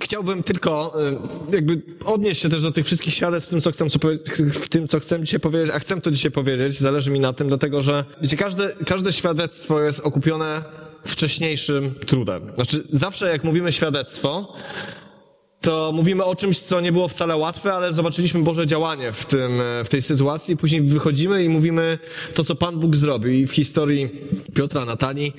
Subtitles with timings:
[0.00, 0.94] Chciałbym tylko
[1.50, 3.86] y, jakby odnieść się też do tych wszystkich świadectw w tym, co chcę,
[4.50, 7.48] w tym, co chcę dzisiaj powiedzieć, a chcę to dzisiaj powiedzieć, zależy mi na tym,
[7.48, 10.62] dlatego że, wiecie, każde, każde świadectwo jest okupione
[11.04, 12.52] wcześniejszym trudem.
[12.54, 14.54] Znaczy, zawsze jak mówimy świadectwo,
[15.60, 19.52] to mówimy o czymś, co nie było wcale łatwe, ale zobaczyliśmy Boże działanie w, tym,
[19.84, 20.56] w tej sytuacji.
[20.56, 21.98] Później wychodzimy i mówimy
[22.34, 23.32] to, co Pan Bóg zrobił.
[23.32, 24.08] I w historii
[24.54, 25.32] Piotra, Natalii,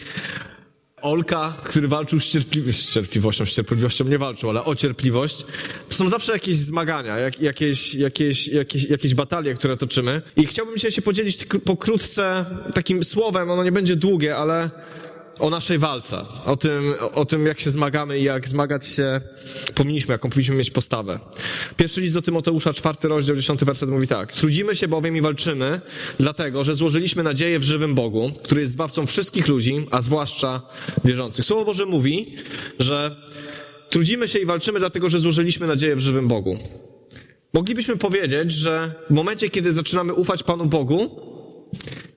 [1.04, 5.46] Olka, który walczył z, cierpli z cierpliwością, z cierpliwością nie walczył, ale o cierpliwość.
[5.90, 10.22] To są zawsze jakieś zmagania, jak, jakieś, jakieś, jakieś, jakieś batalie, które toczymy.
[10.36, 14.70] I chciałbym dzisiaj się podzielić pokrótce takim słowem, ono nie będzie długie, ale
[15.40, 19.22] o naszej walce, o tym, o tym, jak się zmagamy i jak zmagać się
[19.76, 21.20] powinniśmy, jaką powinniśmy mieć postawę.
[21.78, 24.34] Pierwszy list do Tymoteusza, czwarty rozdział, dziesiąty werset mówi tak.
[24.34, 25.82] Trudzimy się bowiem i walczymy,
[26.20, 30.62] dlatego, że złożyliśmy nadzieję w żywym Bogu, który jest zbawcą wszystkich ludzi, a zwłaszcza
[31.06, 31.46] wierzących.
[31.46, 32.36] Słowo Boże mówi,
[32.80, 33.16] że
[33.90, 36.58] trudzimy się i walczymy, dlatego, że złożyliśmy nadzieję w żywym Bogu.
[37.54, 41.20] Moglibyśmy powiedzieć, że w momencie, kiedy zaczynamy ufać Panu Bogu,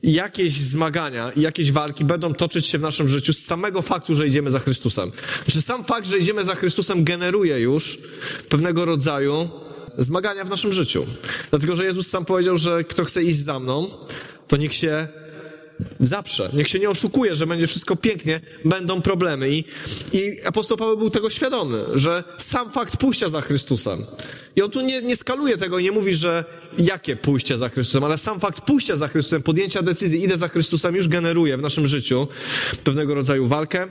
[0.03, 4.27] jakieś zmagania i jakieś walki będą toczyć się w naszym życiu z samego faktu, że
[4.27, 5.13] idziemy za Chrystusem.
[5.49, 7.99] Że sam fakt, że idziemy za Chrystusem generuje już
[8.49, 9.49] pewnego rodzaju
[9.99, 11.07] zmagania w naszym życiu.
[11.51, 13.87] Dlatego, że Jezus sam powiedział, że kto chce iść za mną,
[14.49, 15.09] to niech się
[16.01, 16.51] Zaprze.
[16.53, 19.51] Niech się nie oszukuje, że będzie wszystko pięknie, będą problemy.
[19.51, 19.65] I,
[20.13, 23.99] I apostoł Paweł był tego świadomy, że sam fakt pójścia za Chrystusem.
[24.57, 26.45] I on tu nie, nie skaluje tego i nie mówi, że
[26.79, 30.97] jakie pójście za Chrystusem, ale sam fakt pójścia za Chrystusem, podjęcia decyzji, idę za Chrystusem,
[30.97, 32.29] już generuje w naszym życiu
[32.85, 33.87] pewnego rodzaju walkę,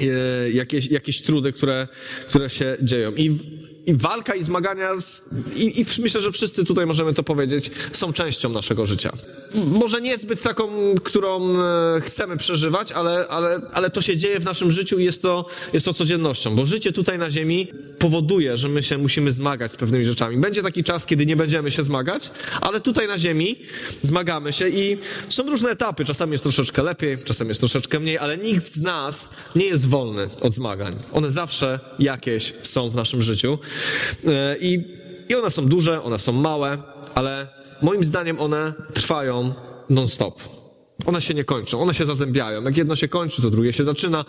[0.00, 0.06] e,
[0.50, 1.88] jakieś, jakieś trudy, które,
[2.28, 3.12] które się dzieją.
[3.12, 3.38] I
[3.86, 5.22] i walka i zmagania, z,
[5.56, 9.12] i, i, myślę, że wszyscy tutaj możemy to powiedzieć, są częścią naszego życia.
[9.54, 10.68] Może nie zbyt taką,
[11.04, 15.22] którą e, chcemy przeżywać, ale, ale, ale to się dzieje w naszym życiu i jest
[15.22, 17.68] to, jest to codziennością, bo życie tutaj na ziemi
[17.98, 20.36] powoduje, że my się musimy zmagać z pewnymi rzeczami.
[20.36, 23.56] Będzie taki czas, kiedy nie będziemy się zmagać, ale tutaj na ziemi
[24.02, 26.04] zmagamy się i są różne etapy.
[26.04, 30.28] Czasami jest troszeczkę lepiej, czasami jest troszeczkę mniej, ale nikt z nas nie jest wolny
[30.40, 30.96] od zmagań.
[31.12, 33.58] One zawsze jakieś są w naszym życiu.
[34.26, 34.84] E, I,
[35.28, 36.78] I one są duże, one są małe,
[37.14, 37.48] ale
[37.82, 39.54] moim zdaniem one trwają
[39.90, 40.40] non-stop.
[41.06, 42.62] One się nie kończą, one się zazębiają.
[42.62, 44.24] Jak jedno się kończy, to drugie się zaczyna.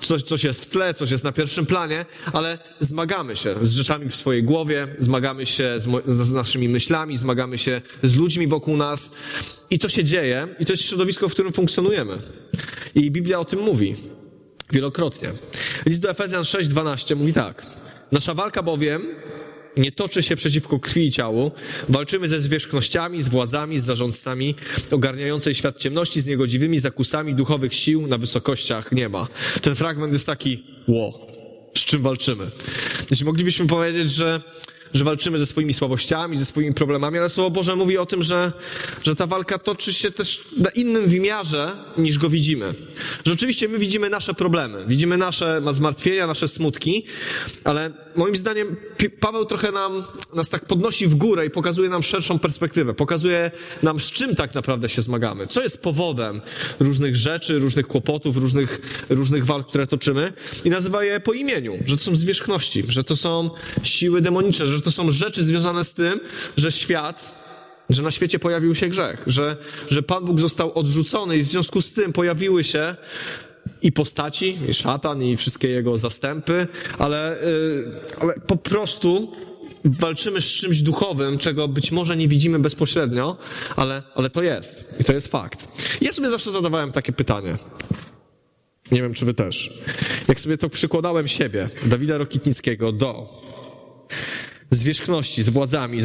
[0.00, 4.08] Coś, coś jest w tle, coś jest na pierwszym planie, ale zmagamy się z rzeczami
[4.08, 9.12] w swojej głowie, zmagamy się z, z naszymi myślami, zmagamy się z ludźmi wokół nas.
[9.70, 12.18] I to się dzieje, i to jest środowisko, w którym funkcjonujemy.
[12.94, 13.94] I Biblia o tym mówi
[14.72, 15.32] wielokrotnie.
[15.86, 17.66] List do Efezjan 6:12 mówi tak.
[18.12, 19.02] Nasza walka bowiem
[19.76, 21.52] nie toczy się przeciwko krwi i ciału.
[21.88, 24.54] Walczymy ze zwierzchnościami, z władzami, z zarządcami
[24.90, 29.28] ogarniającej świat ciemności, z niegodziwymi zakusami duchowych sił na wysokościach nieba.
[29.62, 31.26] Ten fragment jest taki, ło,
[31.74, 32.50] z czym walczymy?
[33.10, 34.40] Jeśli moglibyśmy powiedzieć, że
[34.94, 38.52] że walczymy ze swoimi słabościami, ze swoimi problemami, ale Słowo Boże mówi o tym, że,
[39.02, 42.74] że ta walka toczy się też na innym wymiarze, niż go widzimy.
[43.24, 47.04] Że oczywiście my widzimy nasze problemy, widzimy nasze zmartwienia, nasze smutki,
[47.64, 48.76] ale moim zdaniem
[49.20, 50.02] Paweł trochę nam,
[50.34, 53.50] nas tak podnosi w górę i pokazuje nam szerszą perspektywę, pokazuje
[53.82, 56.40] nam z czym tak naprawdę się zmagamy, co jest powodem
[56.80, 60.32] różnych rzeczy, różnych kłopotów, różnych, różnych walk, które toczymy
[60.64, 63.50] i nazywa je po imieniu, że to są zwierzchności, że to są
[63.82, 66.20] siły demoniczne, że to są rzeczy związane z tym,
[66.56, 67.38] że świat
[67.90, 69.56] że na świecie pojawił się grzech, że,
[69.90, 72.96] że Pan Bóg został odrzucony i w związku z tym pojawiły się
[73.82, 76.66] i postaci, i szatan, i wszystkie jego zastępy,
[76.98, 79.32] ale, yy, ale po prostu
[79.84, 83.36] walczymy z czymś duchowym, czego być może nie widzimy bezpośrednio,
[83.76, 84.94] ale, ale to jest.
[85.00, 85.68] I to jest fakt.
[86.00, 87.56] Ja sobie zawsze zadawałem takie pytanie.
[88.92, 89.72] Nie wiem, czy wy też.
[90.28, 93.28] Jak sobie to przykładałem siebie, Dawida Rokitnickiego, do
[94.70, 95.98] zwierzchności, z władzami,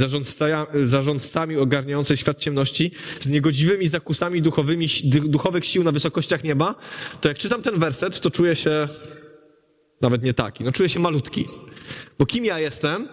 [0.84, 6.76] zarządcami ogarniającej świat ciemności, z niegodziwymi zakusami duchowymi, duchowych sił na wysokościach nieba,
[7.22, 8.86] to jak czytam ten werset, to czuję się
[10.02, 11.46] nawet nie taki, no czuję się malutki.
[12.20, 13.08] Bo kim ja jestem,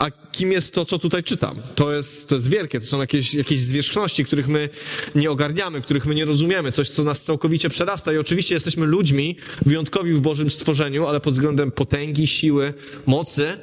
[0.00, 1.56] a kim jest to, co tutaj czytam?
[1.74, 4.68] To jest, to jest wielkie, to są jakieś, jakieś zwierzchności, których my
[5.14, 9.36] nie ogarniamy, których my nie rozumiemy, coś, co nas całkowicie przerasta i oczywiście jesteśmy ludźmi
[9.66, 12.74] wyjątkowi w Bożym stworzeniu, ale pod względem potęgi, siły,
[13.06, 13.58] mocy,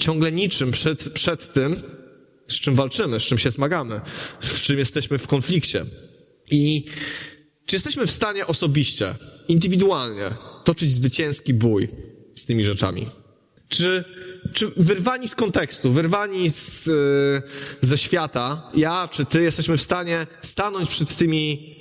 [0.00, 1.76] ciągle niczym przed, przed tym,
[2.48, 4.00] z czym walczymy, z czym się zmagamy,
[4.40, 5.84] z czym jesteśmy w konflikcie.
[6.50, 6.84] I
[7.66, 9.14] czy jesteśmy w stanie osobiście,
[9.48, 10.30] indywidualnie
[10.64, 11.88] toczyć zwycięski bój
[12.34, 13.06] z tymi rzeczami?
[13.68, 14.04] Czy,
[14.54, 17.42] czy wyrwani z kontekstu, wyrwani z, yy,
[17.80, 21.76] ze świata, ja czy ty jesteśmy w stanie stanąć przed tymi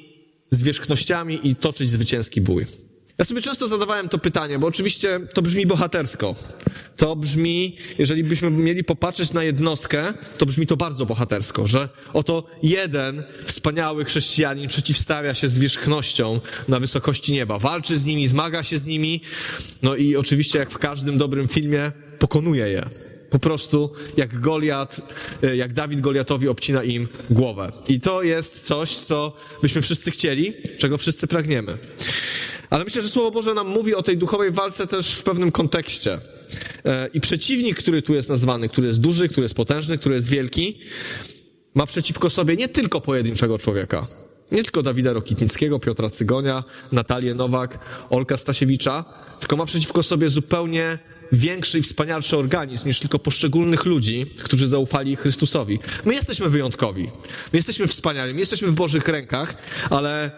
[0.52, 2.66] zwierzchnościami i toczyć zwycięski bój?
[3.20, 6.36] Ja sobie często zadawałem to pytanie, bo oczywiście to brzmi bohatersko.
[6.98, 12.44] To brzmi, jeżeli byśmy mieli popatrzeć na jednostkę, to brzmi to bardzo bohatersko, że oto
[12.64, 18.86] jeden wspaniały chrześcijanin przeciwstawia się zwierzchnością na wysokości nieba, walczy z nimi, zmaga się z
[18.86, 19.22] nimi,
[19.82, 23.09] no i oczywiście jak w każdym dobrym filmie pokonuje je.
[23.30, 25.02] Po prostu jak Goliat,
[25.44, 27.72] e, jak Dawid Goliatowi obcina im głowę.
[27.88, 31.78] I to jest coś, co byśmy wszyscy chcieli, czego wszyscy pragniemy.
[32.70, 36.18] Ale myślę, że Słowo Boże nam mówi o tej duchowej walce też w pewnym kontekście.
[36.86, 40.30] E, I przeciwnik, który tu jest nazwany, który jest duży, który jest potężny, który jest
[40.30, 40.80] wielki,
[41.76, 44.06] ma przeciwko sobie nie tylko pojedynczego człowieka.
[44.52, 47.80] Nie tylko Dawida Rokitnickiego, Piotra Cygonia, Natalię Nowak,
[48.10, 49.06] Olka Stasiewicza,
[49.40, 51.00] tylko ma przeciwko sobie zupełnie
[51.32, 55.80] większy i wspanialszy organizm niż tylko poszczególnych ludzi, którzy zaufali Chrystusowi.
[56.06, 57.08] My jesteśmy wyjątkowi.
[57.54, 59.56] My jesteśmy wspaniali, my jesteśmy w Bożych rękach,
[59.90, 60.32] ale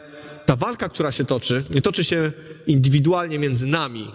[0.45, 2.31] ta walka, która się toczy, nie toczy się
[2.67, 4.11] indywidualnie między nami,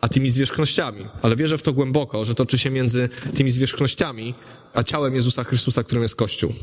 [0.00, 4.34] a tymi zwierzchnościami, ale wierzę w to głęboko, że toczy się między tymi zwierzchnościami,
[4.74, 6.54] a ciałem Jezusa Chrystusa, którym jest Kościół.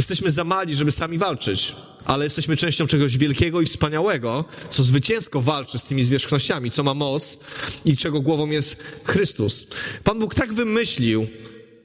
[0.00, 1.74] Jesteśmy za mali, żeby sami walczyć,
[2.04, 6.94] ale jesteśmy częścią czegoś wielkiego i wspaniałego, co zwycięsko walczy z tymi zwierzchnościami, co ma
[6.94, 7.38] moc
[7.84, 9.66] i czego głową jest Chrystus.
[10.04, 11.26] Pan Bóg tak wymyślił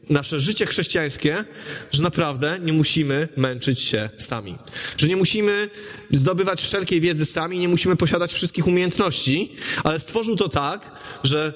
[0.10, 1.46] nasze życie chrześcijańskie,
[1.92, 4.56] że naprawdę nie musimy męczyć się sami.
[4.98, 5.70] Że nie musimy
[6.12, 10.92] zdobywać wszelkiej wiedzy sami, nie musimy posiadać wszystkich umiejętności, ale stworzył to tak,
[11.24, 11.54] że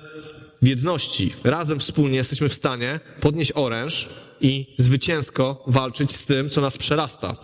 [0.61, 4.09] w jedności, razem wspólnie jesteśmy w stanie podnieść oręż
[4.41, 7.35] i zwycięsko walczyć z tym, co nas przerasta.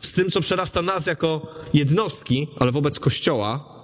[0.00, 3.78] Z tym, co przerasta nas jako jednostki, ale wobec Kościoła,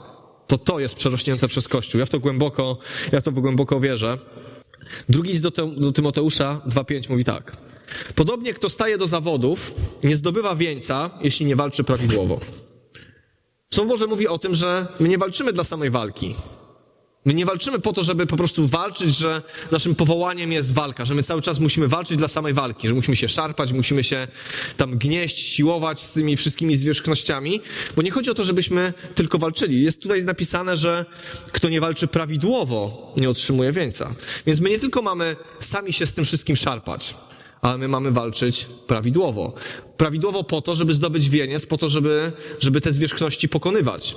[0.47, 1.99] to to jest przerośnięte przez Kościół.
[1.99, 2.79] Ja w to głęboko,
[3.13, 4.19] ja w to głęboko wierzę.
[5.09, 7.57] Drugi list do, do Tymoteusza 2.5 mówi tak.
[8.15, 12.41] Podobnie kto staje do zawodów, nie zdobywa wieńca, jeśli nie walczy prawidłowo.
[13.75, 16.35] Słowo Boże mówi o tym, że my nie walczymy dla samej walki.
[17.25, 21.15] My nie walczymy po to, żeby po prostu walczyć, że naszym powołaniem jest walka, że
[21.15, 24.29] my cały czas musimy walczyć dla samej walki, że musimy się szarpać, musimy się
[24.77, 27.61] tam gnieść, siłować z tymi wszystkimi zwierzchnościami,
[27.97, 29.83] bo nie chodzi o to, żebyśmy tylko walczyli.
[29.83, 31.05] Jest tutaj napisane, że
[31.53, 34.15] kto nie walczy prawidłowo, nie otrzymuje wieńca.
[34.47, 37.15] Więc my nie tylko mamy sami się z tym wszystkim szarpać,
[37.63, 39.55] ale my mamy walczyć prawidłowo.
[39.97, 44.17] Prawidłowo po to, żeby zdobyć wieniec, po to, żeby, żeby te zwierzchności pokonywać.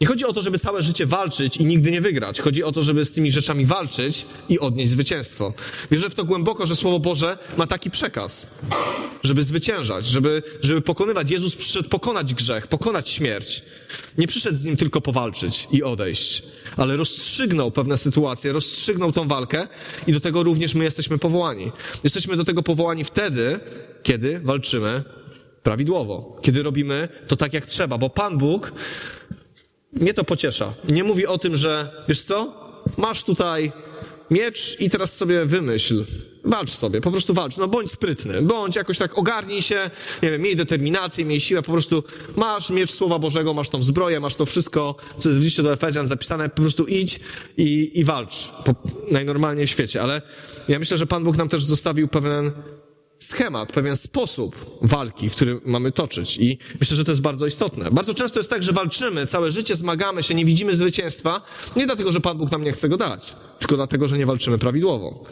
[0.00, 2.40] Nie chodzi o to, żeby całe życie walczyć i nigdy nie wygrać.
[2.40, 5.54] Chodzi o to, żeby z tymi rzeczami walczyć i odnieść zwycięstwo.
[5.90, 8.46] Wierzę w to głęboko, że Słowo Boże ma taki przekaz,
[9.22, 11.30] żeby zwyciężać, żeby, żeby pokonywać.
[11.30, 13.62] Jezus przyszedł pokonać grzech, pokonać śmierć.
[14.18, 16.42] Nie przyszedł z nim tylko powalczyć i odejść,
[16.76, 19.68] ale rozstrzygnął pewne sytuacje, rozstrzygnął tą walkę
[20.06, 21.72] i do tego również my jesteśmy powołani.
[22.04, 23.60] Jesteśmy do tego powołani wtedy,
[24.02, 25.04] kiedy walczymy
[25.62, 28.72] prawidłowo, kiedy robimy to tak jak trzeba, bo Pan Bóg
[29.92, 30.72] mnie to pociesza.
[30.90, 32.54] Nie mówi o tym, że wiesz co,
[32.96, 33.72] masz tutaj
[34.30, 36.04] miecz i teraz sobie wymyśl.
[36.44, 37.56] Walcz sobie, po prostu walcz.
[37.56, 39.90] No bądź sprytny, bądź jakoś tak ogarnij się,
[40.22, 42.02] nie wiem, miej determinację, miej siłę, po prostu
[42.36, 45.72] masz miecz Słowa Bożego, masz tą zbroję, masz to wszystko, co jest w liście do
[45.72, 47.20] Efezjan zapisane, po prostu idź
[47.56, 48.48] i, i walcz.
[48.64, 48.74] Po,
[49.10, 50.02] najnormalniej w świecie.
[50.02, 50.22] Ale
[50.68, 52.52] ja myślę, że Pan Bóg nam też zostawił pewien
[53.28, 56.36] schemat, pewien sposób walki, który mamy toczyć.
[56.36, 57.90] I myślę, że to jest bardzo istotne.
[57.90, 61.40] Bardzo często jest tak, że walczymy, całe życie zmagamy się, nie widzimy zwycięstwa,
[61.76, 64.58] nie dlatego, że Pan Bóg nam nie chce go dać, tylko dlatego, że nie walczymy
[64.58, 65.24] prawidłowo.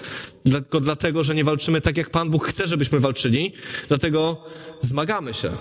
[0.44, 3.52] Tylko dlatego, że nie walczymy tak, jak Pan Bóg chce, żebyśmy walczyli,
[3.88, 4.44] dlatego
[4.80, 5.52] zmagamy się.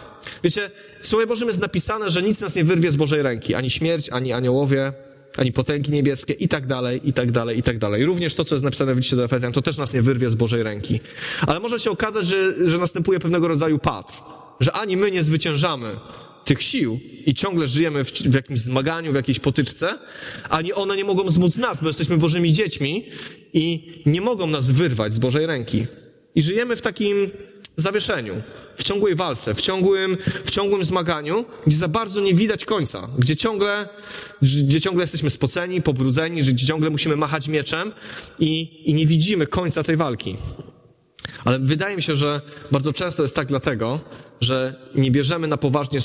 [0.44, 3.70] Wiecie, w Słowie Bożym jest napisane, że nic nas nie wyrwie z Bożej ręki, ani
[3.70, 4.94] śmierć, ani aniołowie,
[5.38, 8.06] ani potęgi niebieskie i tak dalej, i tak dalej, i tak dalej.
[8.06, 10.36] Również to, co jest napisane w liście do Efezjan, to też nas nie wyrwie z
[10.36, 11.00] Bożej ręki.
[11.48, 14.24] Ale może się okazać, że, że następuje pewnego rodzaju pad,
[14.60, 15.96] że ani my nie zwyciężamy
[16.46, 20.00] tych sił i ciągle żyjemy w, w jakimś zmaganiu, w jakiejś potyczce,
[20.50, 23.06] ani one nie mogą zmóc nas, bo jesteśmy Bożymi dziećmi
[23.54, 25.86] i nie mogą nas wyrwać z Bożej ręki.
[26.36, 27.32] I żyjemy w takim
[27.78, 28.42] zawieszeniu,
[28.76, 33.36] w ciągłej walce, w ciągłym, w ciągłym zmaganiu, gdzie za bardzo nie widać końca, gdzie
[33.36, 33.90] ciągle,
[34.42, 37.92] gdzie ciągle jesteśmy spoceni, pobrudzeni, gdzie ciągle musimy machać mieczem
[38.40, 40.38] i, i nie widzimy końca tej walki.
[41.46, 42.42] Ale wydaje mi się, że
[42.72, 44.00] bardzo często jest tak dlatego,
[44.42, 46.00] że nie bierzemy na poważnie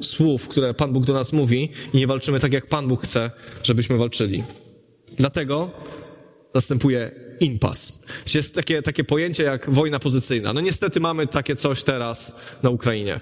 [0.00, 3.30] słów, które Pan Bóg do nas mówi i nie walczymy tak, jak Pan Bóg chce,
[3.62, 4.44] żebyśmy walczyli.
[5.16, 5.70] Dlatego
[6.54, 8.04] następuje impas.
[8.34, 10.52] Jest takie, takie pojęcie jak wojna pozycyjna.
[10.52, 13.20] No niestety mamy takie coś teraz na Ukrainie.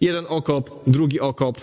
[0.00, 1.60] Jeden okop, drugi okop,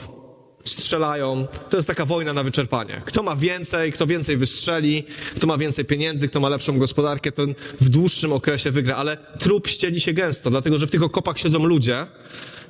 [0.64, 1.48] strzelają.
[1.70, 3.02] To jest taka wojna na wyczerpanie.
[3.06, 5.04] Kto ma więcej, kto więcej wystrzeli,
[5.36, 8.96] kto ma więcej pieniędzy, kto ma lepszą gospodarkę, ten w dłuższym okresie wygra.
[8.96, 12.08] Ale trup ścieli się gęsto, dlatego że w tych okopach siedzą ludzie,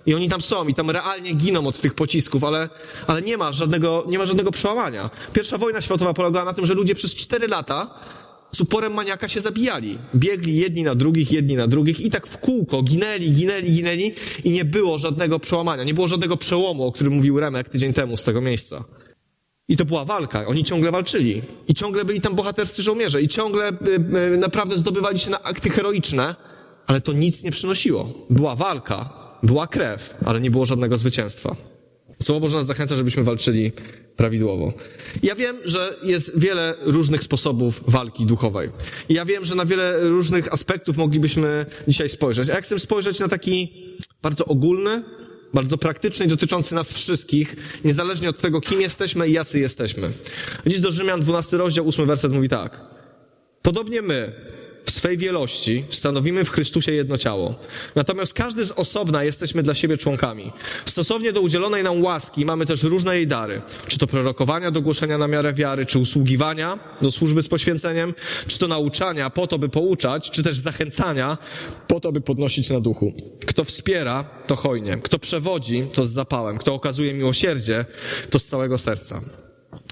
[0.05, 2.69] I oni tam są i tam realnie giną od tych pocisków, ale,
[3.07, 5.09] ale nie ma żadnego, nie ma żadnego przełamania.
[5.33, 7.99] Pierwsza wojna światowa polegała na tym, że ludzie przez cztery lata
[8.51, 9.97] z uporem maniaka się zabijali.
[10.15, 14.11] Biegli jedni na drugich, jedni na drugich i tak w kółko ginęli, ginęli, ginęli
[14.43, 18.17] i nie było żadnego przełamania, nie było żadnego przełomu, o którym mówił Remek tydzień temu
[18.17, 18.83] z tego miejsca.
[19.67, 20.47] I to była walka.
[20.47, 21.41] Oni ciągle walczyli.
[21.67, 23.21] I ciągle byli tam bohaterscy żołnierze.
[23.21, 23.73] I ciągle y,
[24.33, 26.35] y, naprawdę zdobywali się na akty heroiczne,
[26.87, 28.13] ale to nic nie przynosiło.
[28.29, 29.09] Była walka,
[29.43, 31.55] była krew, ale nie było żadnego zwycięstwa.
[32.23, 33.71] Słowo Boże nas zachęca, żebyśmy walczyli
[34.15, 34.73] prawidłowo.
[35.23, 38.69] Ja wiem, że jest wiele różnych sposobów walki duchowej.
[39.09, 42.49] Ja wiem, że na wiele różnych aspektów moglibyśmy dzisiaj spojrzeć.
[42.49, 43.73] A jak chcę spojrzeć na taki
[44.21, 45.03] bardzo ogólny,
[45.53, 50.11] bardzo praktyczny i dotyczący nas wszystkich, niezależnie od tego, kim jesteśmy i jacy jesteśmy.
[50.67, 52.81] Dziś do Rzymian 12 rozdział, 8 werset mówi tak.
[53.61, 54.33] Podobnie my,
[54.89, 57.55] w swej wielości stanowimy w Chrystusie jedno ciało.
[57.95, 60.51] Natomiast każdy z osobna jesteśmy dla siebie członkami.
[60.85, 63.61] Stosownie do udzielonej nam łaski mamy też różne jej dary.
[63.87, 68.13] Czy to prorokowania do głoszenia na miarę wiary, czy usługiwania do służby z poświęceniem,
[68.47, 71.37] czy to nauczania po to, by pouczać, czy też zachęcania
[71.87, 73.13] po to, by podnosić na duchu.
[73.45, 74.97] Kto wspiera, to hojnie.
[75.03, 76.57] Kto przewodzi, to z zapałem.
[76.57, 77.85] Kto okazuje miłosierdzie,
[78.29, 79.21] to z całego serca.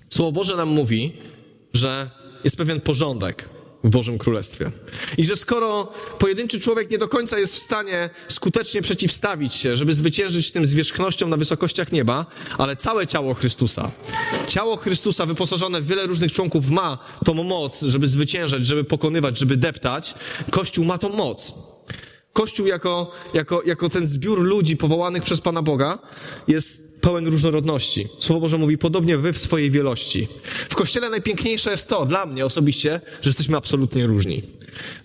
[0.09, 1.13] Słowo Boże nam mówi,
[1.73, 2.09] że
[2.43, 3.56] jest pewien porządek
[3.87, 4.71] w Bożym Królestwie.
[5.17, 9.93] I że skoro pojedynczy człowiek nie do końca jest w stanie skutecznie przeciwstawić się, żeby
[9.93, 12.25] zwyciężyć tym zwierzchnością na wysokościach nieba,
[12.57, 13.91] ale całe ciało Chrystusa,
[14.47, 19.57] ciało Chrystusa wyposażone w wiele różnych członków ma tą moc, żeby zwyciężać, żeby pokonywać, żeby
[19.57, 20.13] deptać,
[20.51, 21.53] Kościół ma tą moc.
[22.37, 25.99] Kościół jako, jako, jako ten zbiór ludzi powołanych przez Pana Boga
[26.47, 28.07] jest pełen różnorodności.
[28.19, 30.27] Słowo Boże mówi, podobnie wy w swojej wielości.
[30.69, 34.41] W Kościele najpiękniejsze jest to, dla mnie osobiście, że jesteśmy absolutnie różni.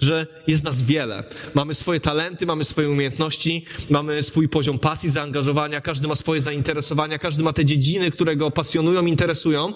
[0.00, 1.24] Że jest nas wiele.
[1.54, 7.18] Mamy swoje talenty, mamy swoje umiejętności, mamy swój poziom pasji, zaangażowania, każdy ma swoje zainteresowania,
[7.18, 9.72] każdy ma te dziedziny, które go pasjonują, interesują.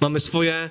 [0.00, 0.70] Mamy swoje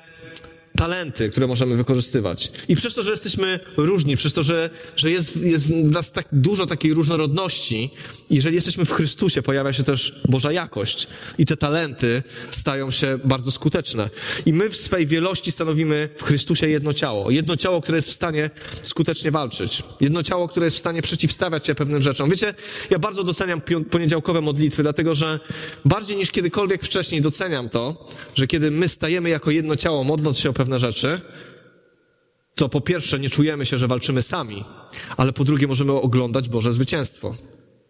[0.80, 2.52] talenty, które możemy wykorzystywać.
[2.68, 6.26] I przez to, że jesteśmy różni, przez to, że, że jest, jest w nas tak
[6.32, 7.90] dużo takiej różnorodności,
[8.30, 11.08] jeżeli jesteśmy w Chrystusie, pojawia się też Boża jakość
[11.38, 14.10] i te talenty stają się bardzo skuteczne.
[14.46, 17.32] I my w swej wielości stanowimy w Chrystusie jedno ciało.
[17.32, 18.50] Jedno ciało, które jest w stanie
[18.82, 19.84] skutecznie walczyć.
[20.00, 22.30] Jedno ciało, które jest w stanie przeciwstawiać się pewnym rzeczom.
[22.30, 22.54] Wiecie,
[22.90, 25.40] ja bardzo doceniam poniedziałkowe modlitwy, dlatego że
[25.86, 30.50] bardziej niż kiedykolwiek wcześniej doceniam to, że kiedy my stajemy jako jedno ciało, modląc się
[30.50, 31.22] o pewne pewne rzeczy,
[32.56, 34.64] to po pierwsze nie czujemy się, że walczymy sami,
[35.18, 37.36] ale po drugie możemy oglądać Boże zwycięstwo.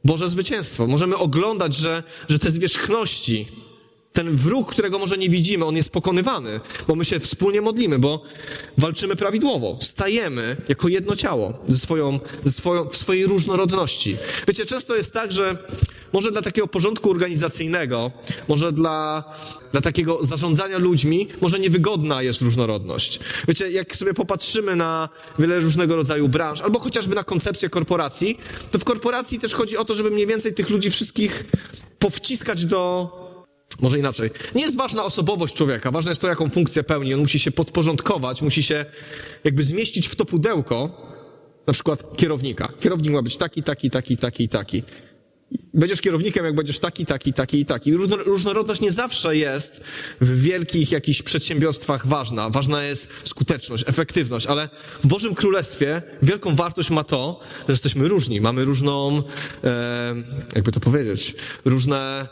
[0.04, 0.88] Boże zwycięstwo.
[0.88, 3.46] Możemy oglądać, że, że te zwierzchności,
[4.14, 8.24] ten wróg, którego może nie widzimy, on jest pokonywany, bo my się wspólnie modlimy, bo
[8.78, 9.78] walczymy prawidłowo.
[9.82, 14.18] Stajemy jako jedno ciało ze swoją, ze swoją, w swojej różnorodności.
[14.48, 15.58] Wiecie, często jest tak, że
[16.14, 18.12] może dla takiego porządku organizacyjnego,
[18.48, 19.24] może dla,
[19.72, 23.20] dla takiego zarządzania ludźmi, może niewygodna jest różnorodność.
[23.48, 28.40] Wiecie, jak sobie popatrzymy na wiele różnego rodzaju branż, albo chociażby na koncepcję korporacji,
[28.72, 31.46] to w korporacji też chodzi o to, żeby mniej więcej tych ludzi wszystkich
[32.00, 33.10] powciskać do,
[33.82, 34.30] może inaczej.
[34.56, 37.14] Nie jest ważna osobowość człowieka, ważne jest to, jaką funkcję pełni.
[37.14, 38.86] On musi się podporządkować, musi się
[39.44, 41.10] jakby zmieścić w to pudełko,
[41.68, 42.68] na przykład kierownika.
[42.80, 44.84] Kierownik ma być taki, taki, taki, taki, taki.
[45.74, 47.94] Będziesz kierownikiem, jak będziesz taki, taki, taki i taki.
[48.26, 49.84] Różnorodność nie zawsze jest
[50.22, 52.50] w wielkich jakichś przedsiębiorstwach ważna.
[52.50, 54.70] Ważna jest skuteczność, efektywność, ale
[55.04, 58.42] w Bożym Królestwie wielką wartość ma to, że jesteśmy różni.
[58.42, 59.24] Mamy różną,
[59.64, 60.16] e,
[60.56, 62.28] jakby to powiedzieć, różne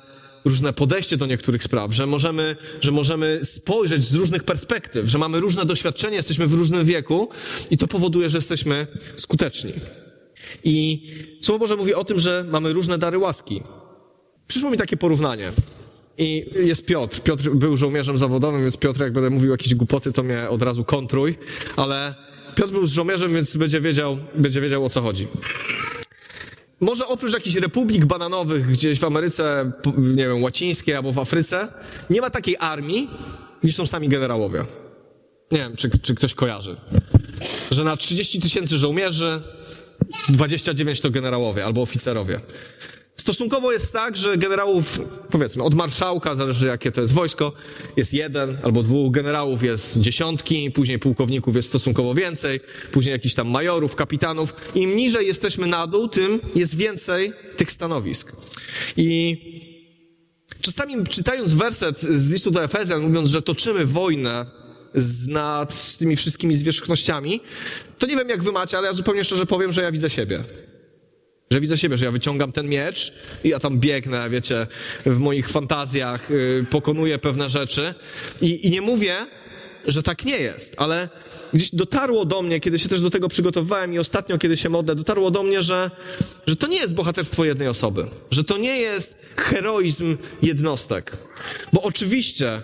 [0.46, 5.40] różne podejście do niektórych spraw, że możemy, że możemy spojrzeć z różnych perspektyw, że mamy
[5.40, 7.30] różne doświadczenia, jesteśmy w różnym wieku
[7.72, 9.74] i to powoduje, że jesteśmy skuteczni.
[10.64, 11.08] I
[11.42, 13.62] Słowo Boże mówi o tym, że mamy różne dary łaski.
[14.48, 15.52] Przyszło mi takie porównanie.
[16.18, 17.22] I jest Piotr.
[17.22, 20.84] Piotr był żołnierzem zawodowym, więc Piotr, jak będę mówił jakieś głupoty, to mnie od razu
[20.84, 21.38] kontruj,
[21.76, 22.16] ale
[22.56, 25.28] Piotr był żołnierzem, więc będzie wiedział, będzie wiedział o co chodzi.
[26.80, 31.68] Może oprócz jakichś republik bananowych gdzieś w Ameryce, nie wiem, łacińskiej albo w Afryce,
[32.10, 33.10] nie ma takiej armii,
[33.64, 34.66] niż są sami generałowie.
[35.52, 36.78] Nie wiem, czy, czy ktoś kojarzy.
[37.72, 39.42] Że na 30 tysięcy żołnierzy
[40.30, 42.40] 29 to generałowie albo oficerowie.
[43.16, 45.00] Stosunkowo jest tak, że generałów,
[45.32, 47.54] powiedzmy, od marszałka, zależy jakie to jest wojsko,
[47.98, 52.60] jest jeden albo dwóch generałów, jest dziesiątki, później pułkowników jest stosunkowo więcej,
[52.92, 54.54] później jakichś tam majorów, kapitanów.
[54.76, 58.36] Im niżej jesteśmy na dół, tym jest więcej tych stanowisk.
[58.98, 59.38] I
[60.62, 64.46] czasami czytając werset z listu do Efezjan, mówiąc, że toczymy wojnę
[64.96, 67.42] z, nad z tymi wszystkimi zwierzchnościami,
[67.98, 70.44] to nie wiem jak wy macie, ale ja zupełnie szczerze powiem, że ja widzę siebie.
[71.52, 73.14] Że widzę siebie, że ja wyciągam ten miecz
[73.44, 74.68] i ja tam biegnę, wiecie,
[75.06, 77.94] w moich fantazjach, yy, pokonuję pewne rzeczy.
[78.42, 79.16] I, I nie mówię,
[79.88, 81.10] że tak nie jest, ale
[81.54, 84.96] gdzieś dotarło do mnie, kiedy się też do tego przygotowywałem i ostatnio, kiedy się modlę,
[84.96, 85.92] dotarło do mnie, że,
[86.48, 91.18] że to nie jest bohaterstwo jednej osoby, że to nie jest heroizm jednostek.
[91.74, 92.62] Bo oczywiście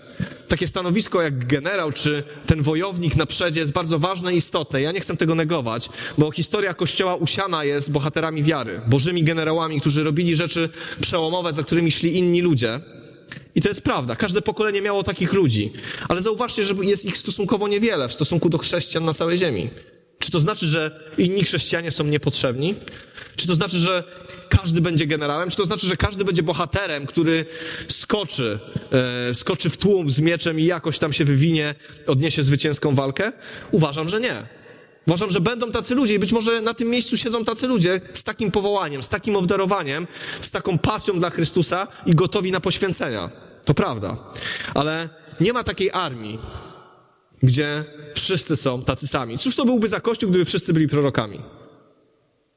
[0.47, 4.81] takie stanowisko jak generał czy ten wojownik na przedzie jest bardzo ważne i istotne.
[4.81, 10.03] Ja nie chcę tego negować, bo historia Kościoła usiana jest bohaterami wiary, bożymi generałami, którzy
[10.03, 10.69] robili rzeczy
[11.01, 12.79] przełomowe, za którymi szli inni ludzie.
[13.63, 14.15] To jest prawda.
[14.15, 15.73] Każde pokolenie miało takich ludzi.
[16.09, 19.69] Ale zauważcie, że jest ich stosunkowo niewiele w stosunku do chrześcijan na całej ziemi.
[20.19, 22.75] Czy to znaczy, że inni chrześcijanie są niepotrzebni?
[23.35, 24.03] Czy to znaczy, że
[24.49, 25.49] każdy będzie generałem?
[25.49, 27.45] Czy to znaczy, że każdy będzie bohaterem, który
[27.87, 28.59] skoczy,
[29.29, 31.75] e, skoczy w tłum z mieczem i jakoś tam się wywinie,
[32.07, 33.31] odniesie zwycięską walkę?
[33.71, 34.43] Uważam, że nie.
[35.07, 38.23] Uważam, że będą tacy ludzie i być może na tym miejscu siedzą tacy ludzie z
[38.23, 40.07] takim powołaniem, z takim obdarowaniem,
[40.41, 43.42] z taką pasją dla Chrystusa i gotowi na poświęcenia.
[43.65, 44.17] To prawda.
[44.73, 46.39] Ale nie ma takiej armii,
[47.43, 49.37] gdzie wszyscy są tacy sami.
[49.37, 51.39] Cóż to byłby za kościół, gdyby wszyscy byli prorokami?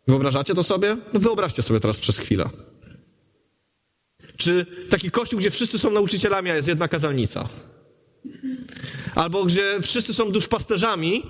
[0.08, 0.96] Wyobrażacie to sobie?
[1.12, 2.48] No wyobraźcie sobie teraz przez chwilę.
[4.36, 7.48] Czy taki kościół, gdzie wszyscy są nauczycielami, a jest jedna kazalnica?
[9.14, 11.22] Albo gdzie wszyscy są duszpasterzami,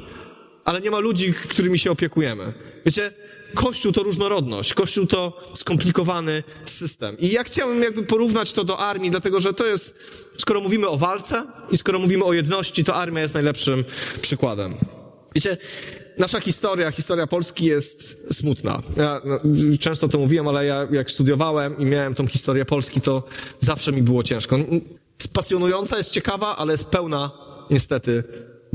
[0.64, 2.52] ale nie ma ludzi, którymi się opiekujemy.
[2.86, 3.12] Wiecie,
[3.54, 7.18] Kościół to różnorodność, Kościół to skomplikowany system.
[7.18, 9.98] I ja chciałem jakby porównać to do armii, dlatego że to jest,
[10.38, 13.84] skoro mówimy o walce i skoro mówimy o jedności, to armia jest najlepszym
[14.22, 14.74] przykładem.
[15.34, 15.56] Wiecie,
[16.18, 18.80] nasza historia, historia Polski jest smutna.
[18.96, 19.40] Ja no,
[19.80, 23.22] często to mówiłem, ale ja jak studiowałem i miałem tą historię Polski, to
[23.60, 24.58] zawsze mi było ciężko.
[25.32, 27.30] Pasjonująca, jest ciekawa, ale jest pełna
[27.70, 28.24] niestety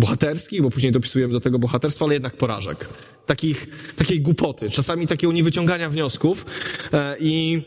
[0.01, 2.89] bohaterskich, bo później dopisujemy do tego bohaterstwa, ale jednak porażek.
[3.25, 6.46] Takich, takiej głupoty, czasami takiego niewyciągania wniosków
[6.93, 7.62] e, i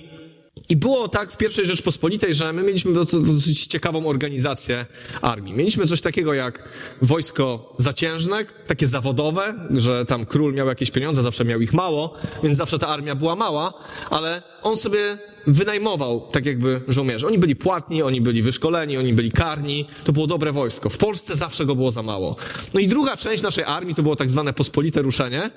[0.68, 4.86] i było tak w pierwszej Rzeczpospolitej, że my mieliśmy dosyć ciekawą organizację
[5.22, 5.54] armii.
[5.54, 6.68] Mieliśmy coś takiego jak
[7.02, 12.58] wojsko zaciężne, takie zawodowe, że tam król miał jakieś pieniądze, zawsze miał ich mało, więc
[12.58, 13.72] zawsze ta armia była mała,
[14.10, 17.26] ale on sobie wynajmował tak jakby żołnierzy.
[17.26, 19.86] Oni byli płatni, oni byli wyszkoleni, oni byli karni.
[20.04, 20.90] To było dobre wojsko.
[20.90, 22.36] W Polsce zawsze go było za mało.
[22.74, 25.50] No i druga część naszej armii to było tak zwane pospolite ruszenie.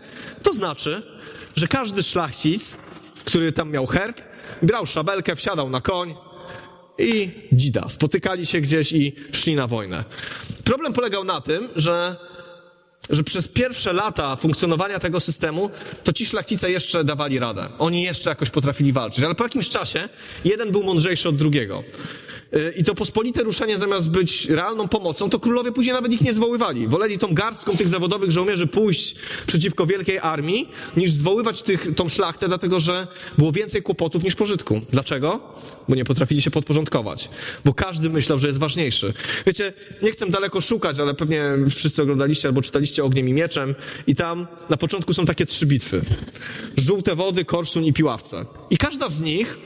[0.44, 1.04] To znaczy,
[1.56, 2.78] że każdy szlachcic,
[3.26, 4.22] który tam miał herb,
[4.62, 6.16] brał szabelkę, wsiadał na koń
[6.98, 7.90] i dzida.
[7.90, 10.04] Spotykali się gdzieś i szli na wojnę.
[10.64, 12.16] Problem polegał na tym, że
[13.10, 15.70] że przez pierwsze lata funkcjonowania tego systemu,
[16.04, 17.70] to ci szlachcice jeszcze dawali radę.
[17.80, 19.24] Oni jeszcze jakoś potrafili walczyć.
[19.24, 20.10] Ale po jakimś czasie
[20.46, 21.84] jeden był mądrzejszy od drugiego.
[22.54, 26.34] Y, I to pospolite ruszenie zamiast być realną pomocą, to królowie później nawet ich nie
[26.34, 26.88] zwoływali.
[26.88, 29.16] Woleli tą garstką tych zawodowych żołnierzy pójść
[29.48, 34.82] przeciwko wielkiej armii, niż zwoływać tych, tą szlachtę, dlatego że było więcej kłopotów niż pożytku.
[34.92, 35.40] Dlaczego?
[35.90, 37.30] Bo nie potrafili się podporządkować.
[37.66, 39.14] Bo każdy myślał, że jest ważniejszy.
[39.46, 43.76] Wiecie, nie chcę daleko szukać, ale pewnie wszyscy oglądaliście albo czytaliście Ogniem i Mieczem
[44.08, 46.02] i tam na początku są takie trzy bitwy.
[46.78, 48.46] Żółte wody, Korsun i Piławce.
[48.70, 49.58] I każda z nich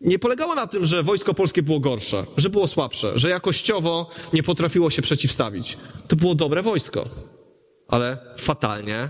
[0.00, 4.42] nie polegało na tym, że wojsko polskie było gorsze, że było słabsze, że jakościowo nie
[4.42, 5.78] potrafiło się przeciwstawić.
[6.08, 7.04] To było dobre wojsko,
[7.88, 9.08] ale fatalnie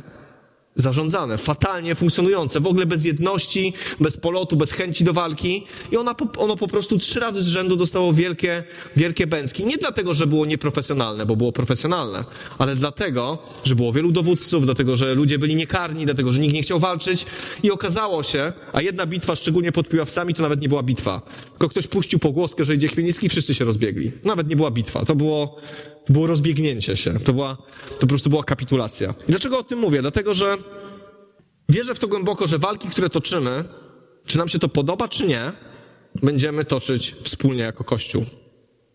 [0.76, 6.14] zarządzane, fatalnie funkcjonujące, w ogóle bez jedności, bez polotu, bez chęci do walki i ona,
[6.36, 8.64] ono po prostu trzy razy z rzędu dostało wielkie,
[8.96, 9.64] wielkie bęski.
[9.64, 12.24] Nie dlatego, że było nieprofesjonalne, bo było profesjonalne,
[12.58, 16.62] ale dlatego, że było wielu dowódców, dlatego, że ludzie byli niekarni, dlatego, że nikt nie
[16.62, 17.26] chciał walczyć
[17.62, 21.22] i okazało się, a jedna bitwa, szczególnie pod Piławcami, to nawet nie była bitwa.
[21.50, 24.12] Tylko ktoś puścił pogłoskę, że idzie Chmielnicki wszyscy się rozbiegli.
[24.24, 25.04] Nawet nie była bitwa.
[25.04, 25.56] To było,
[26.08, 27.18] było rozbiegnięcie się.
[27.20, 27.56] To była,
[27.90, 29.14] to po prostu była kapitulacja.
[29.28, 30.02] I dlaczego o tym mówię?
[30.02, 30.56] Dlatego, że
[31.68, 33.64] wierzę w to głęboko, że walki, które toczymy,
[34.26, 35.52] czy nam się to podoba, czy nie,
[36.22, 38.24] będziemy toczyć wspólnie jako Kościół.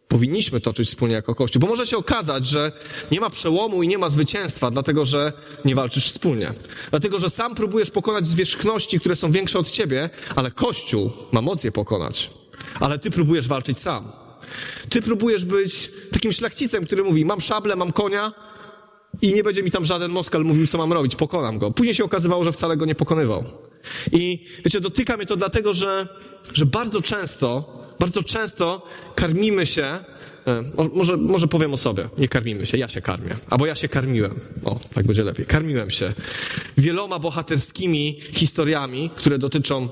[0.07, 2.71] Powinniśmy toczyć wspólnie jako Kościół, bo może się okazać, że
[3.11, 5.33] nie ma przełomu i nie ma zwycięstwa, dlatego że
[5.65, 6.51] nie walczysz wspólnie.
[6.89, 11.63] Dlatego, że sam próbujesz pokonać zwierzchności, które są większe od ciebie, ale Kościół ma moc
[11.63, 12.29] je pokonać.
[12.79, 14.11] Ale ty próbujesz walczyć sam.
[14.89, 18.33] Ty próbujesz być takim szlachcicem, który mówi, mam szablę, mam konia
[19.21, 21.71] i nie będzie mi tam żaden Moskal mówił, co mam robić, pokonam go.
[21.71, 23.43] Później się okazywało, że wcale go nie pokonywał.
[24.11, 26.07] I wiecie, dotyka mnie to dlatego, że,
[26.53, 32.09] że bardzo często, bardzo często karmimy się e, może, może powiem o sobie.
[32.17, 33.35] Nie karmimy się, ja się karmię.
[33.49, 34.39] Albo ja się karmiłem.
[34.65, 35.45] O, tak będzie lepiej.
[35.45, 36.13] Karmiłem się
[36.77, 39.89] wieloma bohaterskimi historiami, które dotyczą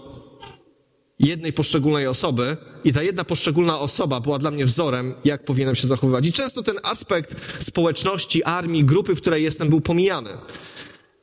[1.19, 5.88] jednej poszczególnej osoby i ta jedna poszczególna osoba była dla mnie wzorem, jak powinienem się
[5.88, 6.27] zachowywać.
[6.27, 10.30] I często ten aspekt społeczności, armii, grupy, w której jestem, był pomijany.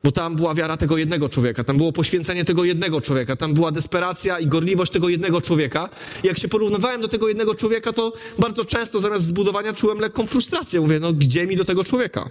[0.04, 3.70] Bo tam była wiara tego jednego człowieka, tam było poświęcenie tego jednego człowieka, tam była
[3.70, 5.88] desperacja i gorliwość tego jednego człowieka.
[6.24, 10.80] Jak się porównywałem do tego jednego człowieka, to bardzo często zamiast zbudowania czułem lekką frustrację.
[10.80, 12.28] Mówię, no gdzie mi do tego człowieka?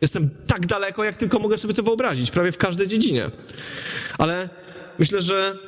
[0.00, 3.30] Jestem tak daleko, jak tylko mogę sobie to wyobrazić, prawie w każdej dziedzinie.
[4.18, 4.48] Ale
[4.98, 5.58] myślę, że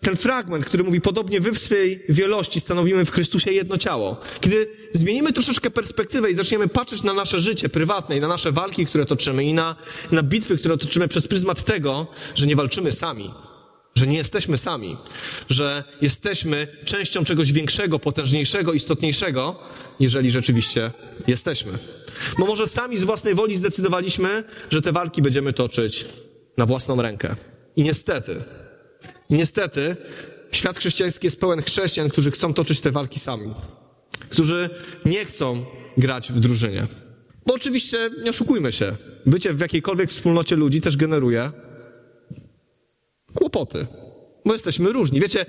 [0.00, 4.16] ten fragment, który mówi podobnie wy w swej wielości stanowimy w Chrystusie jedno ciało.
[4.40, 8.86] Kiedy zmienimy troszeczkę perspektywę i zaczniemy patrzeć na nasze życie prywatne i na nasze walki,
[8.86, 9.76] które toczymy i na,
[10.12, 13.30] na bitwy, które toczymy przez pryzmat tego, że nie walczymy sami,
[13.94, 14.96] że nie jesteśmy sami,
[15.48, 19.60] że jesteśmy częścią czegoś większego, potężniejszego, istotniejszego,
[20.00, 20.90] jeżeli rzeczywiście
[21.26, 21.72] jesteśmy.
[22.38, 26.06] Bo może sami z własnej woli zdecydowaliśmy, że te walki będziemy toczyć
[26.56, 27.36] na własną rękę.
[27.76, 28.44] I niestety,
[29.30, 29.96] niestety,
[30.52, 33.54] świat chrześcijański jest pełen chrześcijan, którzy chcą toczyć te walki sami.
[34.28, 34.70] Którzy
[35.04, 35.64] nie chcą
[35.96, 36.86] grać w drużynie.
[37.46, 38.92] Bo oczywiście, nie oszukujmy się,
[39.26, 41.52] bycie w jakiejkolwiek wspólnocie ludzi też generuje
[43.34, 43.86] kłopoty.
[44.44, 45.20] Bo jesteśmy różni.
[45.20, 45.46] Wiecie,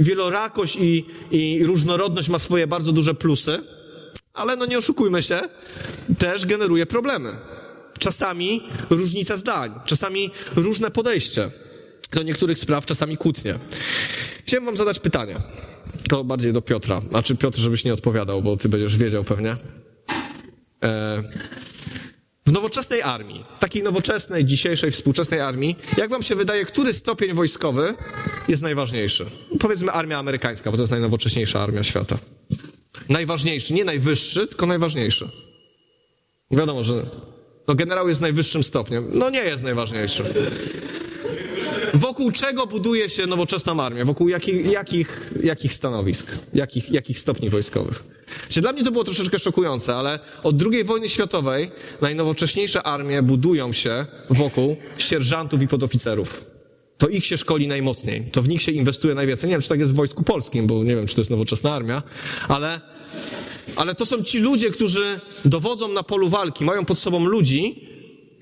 [0.00, 3.62] wielorakość i, i różnorodność ma swoje bardzo duże plusy,
[4.32, 5.40] ale no nie oszukujmy się,
[6.18, 7.32] też generuje problemy.
[7.98, 11.50] Czasami różnica zdań, czasami różne podejście
[12.12, 13.58] do niektórych spraw, czasami kłótnie.
[14.44, 15.36] Chciałem wam zadać pytanie.
[16.08, 17.00] To bardziej do Piotra.
[17.00, 19.54] Znaczy Piotr, żebyś nie odpowiadał, bo ty będziesz wiedział pewnie.
[20.84, 21.22] E,
[22.46, 27.94] w nowoczesnej armii, takiej nowoczesnej, dzisiejszej, współczesnej armii, jak wam się wydaje, który stopień wojskowy
[28.48, 29.26] jest najważniejszy?
[29.60, 32.18] Powiedzmy armia amerykańska, bo to jest najnowocześniejsza armia świata.
[33.08, 35.28] Najważniejszy, nie najwyższy, tylko najważniejszy.
[36.50, 37.06] Wiadomo, że
[37.68, 39.10] no generał jest najwyższym stopniem.
[39.12, 40.24] No nie jest najważniejszy.
[41.94, 44.04] Wokół czego buduje się nowoczesna armia?
[44.04, 46.38] Wokół jakich, jakich, jakich stanowisk?
[46.54, 48.04] Jakich, jakich stopni wojskowych?
[48.48, 53.72] Czyli dla mnie to było troszeczkę szokujące, ale od II wojny światowej najnowocześniejsze armie budują
[53.72, 56.44] się wokół sierżantów i podoficerów.
[56.98, 58.24] To ich się szkoli najmocniej.
[58.32, 59.48] To w nich się inwestuje najwięcej.
[59.48, 61.74] Nie wiem, czy tak jest w Wojsku Polskim, bo nie wiem, czy to jest nowoczesna
[61.74, 62.02] armia,
[62.48, 62.80] ale,
[63.76, 67.88] ale to są ci ludzie, którzy dowodzą na polu walki, mają pod sobą ludzi,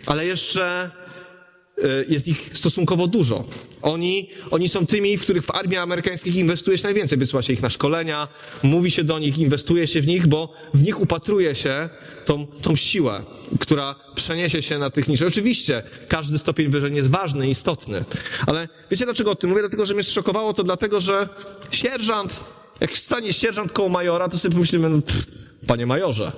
[0.06, 0.90] ale jeszcze
[2.08, 3.44] jest ich stosunkowo dużo.
[3.82, 7.18] Oni, oni są tymi, w których w armii amerykańskich inwestuje się najwięcej.
[7.18, 8.28] Wysyła się ich na szkolenia,
[8.62, 11.88] mówi się do nich, inwestuje się w nich, bo w nich upatruje się
[12.24, 13.22] tą, tą siłę,
[13.60, 15.22] która przeniesie się na tych niż.
[15.22, 18.04] Oczywiście każdy stopień wyżej jest ważny, istotny.
[18.46, 19.62] Ale wiecie dlaczego o tym mówię?
[19.62, 21.28] Dlatego, że mnie zszokowało to dlatego, że
[21.70, 22.44] sierżant,
[22.80, 25.26] jak stanie sierżant koło majora, to sobie pomyślimy, no, pff,
[25.66, 26.32] panie majorze,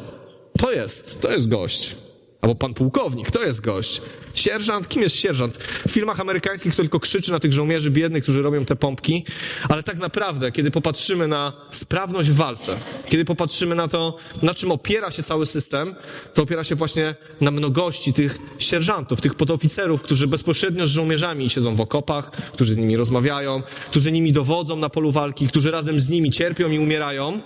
[0.59, 1.97] to jest, to jest gość.
[2.43, 4.03] Albo pan pułkownik, to jest gość.
[4.35, 5.57] Sierżant, kim jest sierżant?
[5.89, 9.25] W filmach amerykańskich to tylko krzyczy na tych żołnierzy biednych, którzy robią te pompki,
[9.69, 12.77] ale tak naprawdę, kiedy popatrzymy na sprawność w walce,
[13.07, 15.95] kiedy popatrzymy na to, na czym opiera się cały system,
[16.35, 21.75] to opiera się właśnie na mnogości tych sierżantów, tych podoficerów, którzy bezpośrednio z żołnierzami siedzą
[21.75, 26.09] w okopach, którzy z nimi rozmawiają, którzy nimi dowodzą na polu walki, którzy razem z
[26.09, 27.41] nimi cierpią i umierają.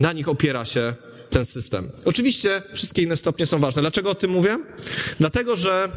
[0.00, 0.94] Na nich opiera się
[1.30, 1.90] ten system.
[2.04, 3.82] Oczywiście wszystkie inne stopnie są ważne.
[3.82, 4.58] Dlaczego o tym mówię?
[5.20, 5.88] Dlatego, że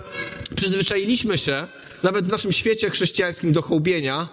[0.56, 1.68] przyzwyczailiśmy się,
[2.04, 4.30] nawet w naszym świecie chrześcijańskim, do hołbienia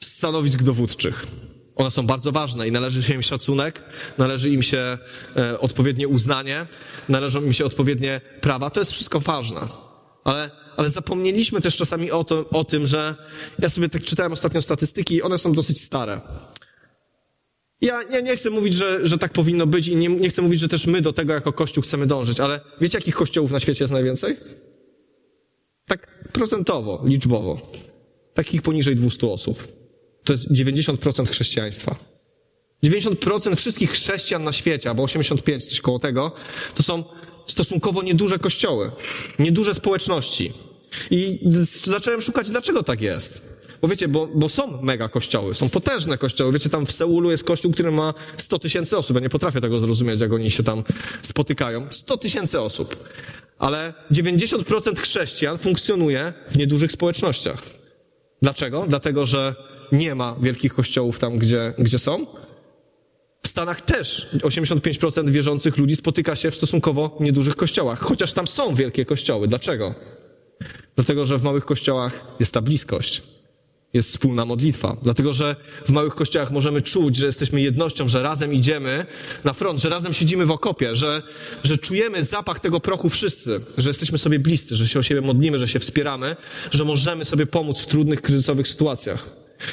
[0.00, 1.26] stanowisk dowódczych.
[1.76, 3.82] One są bardzo ważne i należy się im szacunek,
[4.18, 4.98] należy im się
[5.36, 6.66] e, odpowiednie uznanie,
[7.08, 8.70] należą im się odpowiednie prawa.
[8.70, 9.60] To jest wszystko ważne.
[10.24, 13.14] Ale, ale zapomnieliśmy też czasami o, to, o tym, że
[13.58, 16.20] ja sobie tak czytałem ostatnio statystyki i one są dosyć stare.
[17.80, 20.60] Ja, ja nie chcę mówić, że, że tak powinno być i nie, nie chcę mówić,
[20.60, 23.84] że też my do tego jako Kościół chcemy dążyć, ale wiecie, jakich kościołów na świecie
[23.84, 24.36] jest najwięcej?
[25.86, 27.72] Tak procentowo, liczbowo.
[28.34, 29.68] Takich poniżej 200 osób.
[30.24, 31.96] To jest 90% chrześcijaństwa.
[32.84, 36.32] 90% wszystkich chrześcijan na świecie, albo 85, coś koło tego,
[36.74, 37.04] to są
[37.46, 38.90] stosunkowo nieduże kościoły,
[39.38, 40.52] nieduże społeczności.
[41.10, 41.48] I
[41.84, 43.55] zacząłem szukać, dlaczego tak jest.
[43.86, 46.52] Bo wiecie, bo, bo są mega kościoły, są potężne kościoły.
[46.52, 49.16] Wiecie, tam w Seulu jest kościół, który ma 100 tysięcy osób.
[49.16, 50.84] Ja nie potrafię tego zrozumieć, jak oni się tam
[51.22, 51.86] spotykają.
[51.90, 53.08] 100 tysięcy osób.
[53.58, 57.62] Ale 90% chrześcijan funkcjonuje w niedużych społecznościach.
[58.42, 58.84] Dlaczego?
[58.88, 59.54] Dlatego, że
[59.92, 62.26] nie ma wielkich kościołów tam, gdzie, gdzie są.
[63.42, 68.74] W Stanach też 85% wierzących ludzi spotyka się w stosunkowo niedużych kościołach, chociaż tam są
[68.74, 69.48] wielkie kościoły.
[69.48, 69.94] Dlaczego?
[70.96, 73.35] Dlatego, że w małych kościołach jest ta bliskość
[73.96, 74.96] jest wspólna modlitwa.
[75.02, 75.56] Dlatego, że
[75.86, 79.06] w małych kościołach możemy czuć, że jesteśmy jednością, że razem idziemy
[79.44, 81.22] na front, że razem siedzimy w okopie, że,
[81.64, 85.58] że czujemy zapach tego prochu wszyscy, że jesteśmy sobie bliscy, że się o siebie modlimy,
[85.58, 86.36] że się wspieramy,
[86.70, 89.30] że możemy sobie pomóc w trudnych, kryzysowych sytuacjach.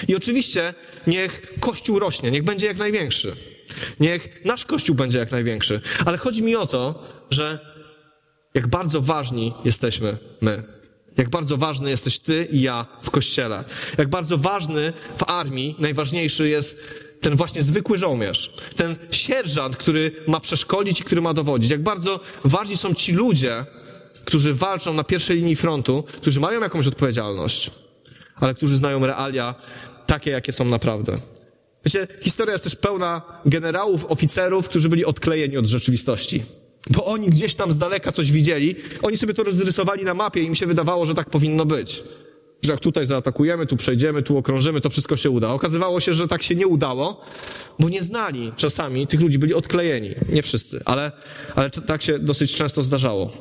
[0.08, 0.74] I oczywiście
[1.08, 3.34] niech Kościół rośnie, niech będzie jak największy.
[4.00, 5.82] Niech nasz Kościół będzie jak największy.
[6.06, 7.60] Ale chodzi mi o to, że
[8.54, 10.64] jak bardzo ważni jesteśmy my.
[11.17, 13.63] Jak bardzo ważny jesteś ty i ja w kościele.
[13.97, 16.80] Jak bardzo ważny w armii, najważniejszy jest
[17.21, 18.54] ten właśnie zwykły żołnierz.
[18.76, 21.71] Ten sierżant, który ma przeszkolić i który ma dowodzić.
[21.71, 23.65] Jak bardzo ważni są ci ludzie,
[24.26, 27.71] którzy walczą na pierwszej linii frontu, którzy mają jakąś odpowiedzialność,
[28.36, 29.56] ale którzy znają realia
[30.08, 31.17] takie, jakie są naprawdę.
[31.86, 36.43] Wiecie, historia jest też pełna generałów, oficerów, którzy byli odklejeni od rzeczywistości.
[36.89, 40.46] Bo oni gdzieś tam z daleka coś widzieli, oni sobie to rozrysowali na mapie i
[40.46, 42.04] im się wydawało, że tak powinno być.
[42.62, 45.50] Że jak tutaj zaatakujemy, tu przejdziemy, tu okrążymy, to wszystko się uda.
[45.50, 47.22] Okazywało się, że tak się nie udało,
[47.80, 50.15] bo nie znali czasami tych ludzi, byli odklejeni.
[50.30, 51.12] Nie wszyscy, ale,
[51.56, 53.32] ale tak się dosyć często zdarzało.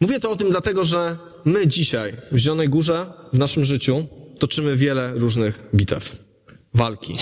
[0.00, 4.06] Mówię to o tym dlatego, że my dzisiaj w Zielonej Górze, w naszym życiu,
[4.38, 6.24] toczymy wiele różnych bitew,
[6.74, 7.18] walki.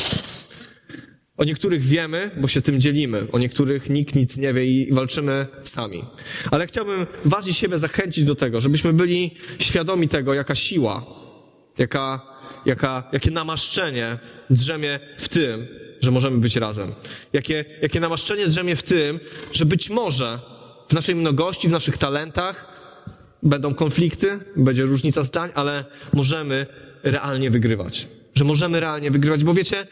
[1.37, 3.27] O niektórych wiemy, bo się tym dzielimy.
[3.33, 6.05] O niektórych nikt nic nie wie i walczymy sami.
[6.51, 11.07] Ale chciałbym was i siebie zachęcić do tego, żebyśmy byli świadomi tego, jaka siła,
[11.79, 12.21] jaka,
[12.67, 14.19] jaka, jakie namaszczenie
[14.51, 15.67] drzemie w tym,
[16.01, 16.93] że możemy być razem.
[17.33, 19.21] Jakie, jakie namaszczenie drzemie w tym,
[19.53, 20.39] że być może
[20.89, 22.69] w naszej mnogości, w naszych talentach
[23.43, 26.67] będą konflikty, będzie różnica zdań, ale możemy
[27.03, 28.09] realnie wygrywać.
[28.35, 29.87] Że możemy realnie wygrywać, bo wiecie,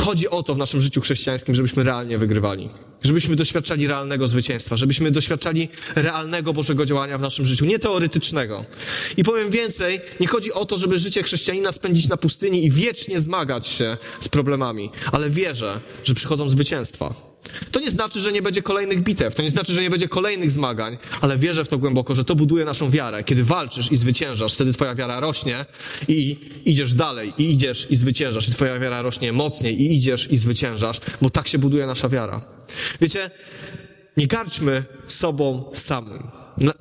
[0.00, 2.68] chodzi o to w naszym życiu chrześcijańskim, żebyśmy realnie wygrywali.
[3.04, 8.64] Żebyśmy doświadczali realnego zwycięstwa, żebyśmy doświadczali realnego Bożego działania w naszym życiu, nie teoretycznego.
[9.16, 13.20] I powiem więcej, nie chodzi o to, żeby życie chrześcijanina spędzić na pustyni i wiecznie
[13.20, 17.14] zmagać się z problemami, ale wierzę, że przychodzą zwycięstwa.
[17.72, 20.50] To nie znaczy, że nie będzie kolejnych bitew, to nie znaczy, że nie będzie kolejnych
[20.50, 23.24] zmagań, ale wierzę w to głęboko, że to buduje naszą wiarę.
[23.24, 25.66] Kiedy walczysz i zwyciężasz, wtedy twoja wiara rośnie
[26.08, 30.36] i idziesz dalej, i idziesz i zwyciężasz, i twoja wiara rośnie mocniej, i idziesz i
[30.36, 32.57] zwyciężasz, bo tak się buduje nasza wiara.
[33.00, 33.30] Wiecie,
[34.16, 36.22] nie garćmy sobą samym,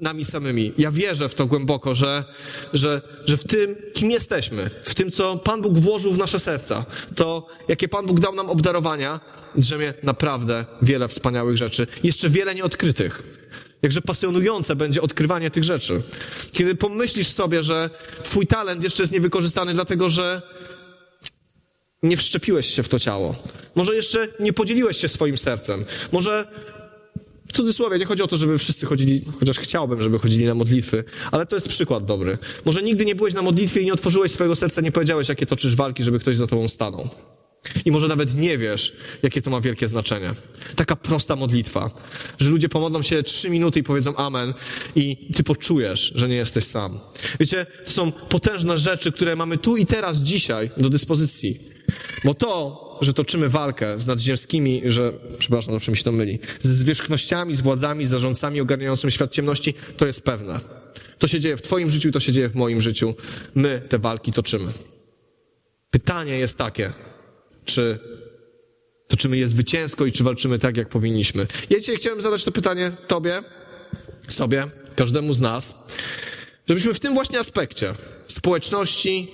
[0.02, 0.74] nami samymi.
[0.78, 2.24] Ja wierzę w to głęboko, że,
[2.74, 6.86] że, że w tym, kim jesteśmy, w tym, co Pan Bóg włożył w nasze serca,
[7.16, 9.20] to jakie Pan Bóg dał nam obdarowania,
[9.56, 11.88] drzemie naprawdę wiele wspaniałych rzeczy.
[12.04, 13.24] Jeszcze wiele nieodkrytych.
[13.82, 16.02] Jakże pasjonujące będzie odkrywanie tych rzeczy.
[16.52, 17.90] Kiedy pomyślisz sobie, że
[18.24, 20.42] Twój talent jeszcze jest niewykorzystany, dlatego że
[22.04, 23.36] nie wszczepiłeś się w to ciało.
[23.76, 25.86] Może jeszcze nie podzieliłeś się swoim sercem.
[26.12, 26.48] Może
[27.48, 31.04] w cudzysłowie, nie chodzi o to, żeby wszyscy chodzili, chociaż chciałbym, żeby chodzili na modlitwy,
[31.32, 32.38] ale to jest przykład dobry.
[32.66, 35.76] Może nigdy nie byłeś na modlitwie i nie otworzyłeś swojego serca, nie powiedziałeś, jakie toczysz
[35.76, 37.10] walki, żeby ktoś za tobą stanął.
[37.86, 40.32] I może nawet nie wiesz, jakie to ma wielkie znaczenie.
[40.76, 41.90] Taka prosta modlitwa,
[42.38, 44.54] że ludzie pomodlą się trzy minuty i powiedzą amen
[44.96, 47.00] i ty poczujesz, że nie jesteś sam.
[47.40, 51.77] Wiecie, to są potężne rzeczy, które mamy tu i teraz, dzisiaj do dyspozycji.
[52.24, 56.68] Bo to, że toczymy walkę z nadziemskimi, że, przepraszam, zawsze mi się to myli, z
[56.68, 60.60] zwierzchnościami, z władzami, z zarządcami ogarniającymi świat ciemności, to jest pewne.
[61.20, 63.16] To się dzieje w twoim życiu to się dzieje w moim życiu.
[63.56, 64.72] My te walki toczymy.
[65.90, 66.94] Pytanie jest takie,
[67.66, 68.00] czy
[69.08, 71.48] toczymy je zwycięsko i czy walczymy tak, jak powinniśmy.
[71.70, 73.42] Ja dzisiaj chciałem zadać to pytanie tobie,
[74.28, 75.76] sobie, każdemu z nas,
[76.68, 77.94] żebyśmy w tym właśnie aspekcie
[78.28, 79.28] społeczności,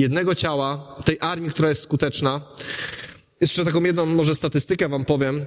[0.00, 2.40] jednego ciała, tej armii, która jest skuteczna.
[3.40, 5.44] Jeszcze taką jedną może statystykę wam powiem,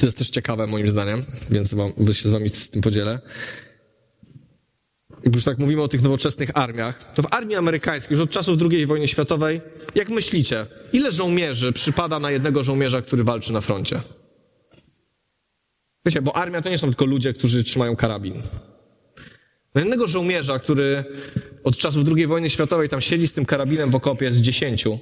[0.00, 3.20] to jest też ciekawe moim zdaniem, więc wam, się z wami z tym podzielę.
[5.24, 8.58] Jak już tak mówimy o tych nowoczesnych armiach, to w armii amerykańskiej już od czasów
[8.70, 9.60] II wojny światowej,
[9.94, 14.00] jak myślicie, ile żołnierzy przypada na jednego żołnierza, który walczy na froncie?
[16.06, 18.42] Wiecie, bo armia to nie są tylko ludzie, którzy trzymają karabin.
[19.76, 21.04] Na jednego żołnierza, który
[21.64, 24.98] od czasów II wojny światowej tam siedzi z tym karabinem w okopie z dziesięciu,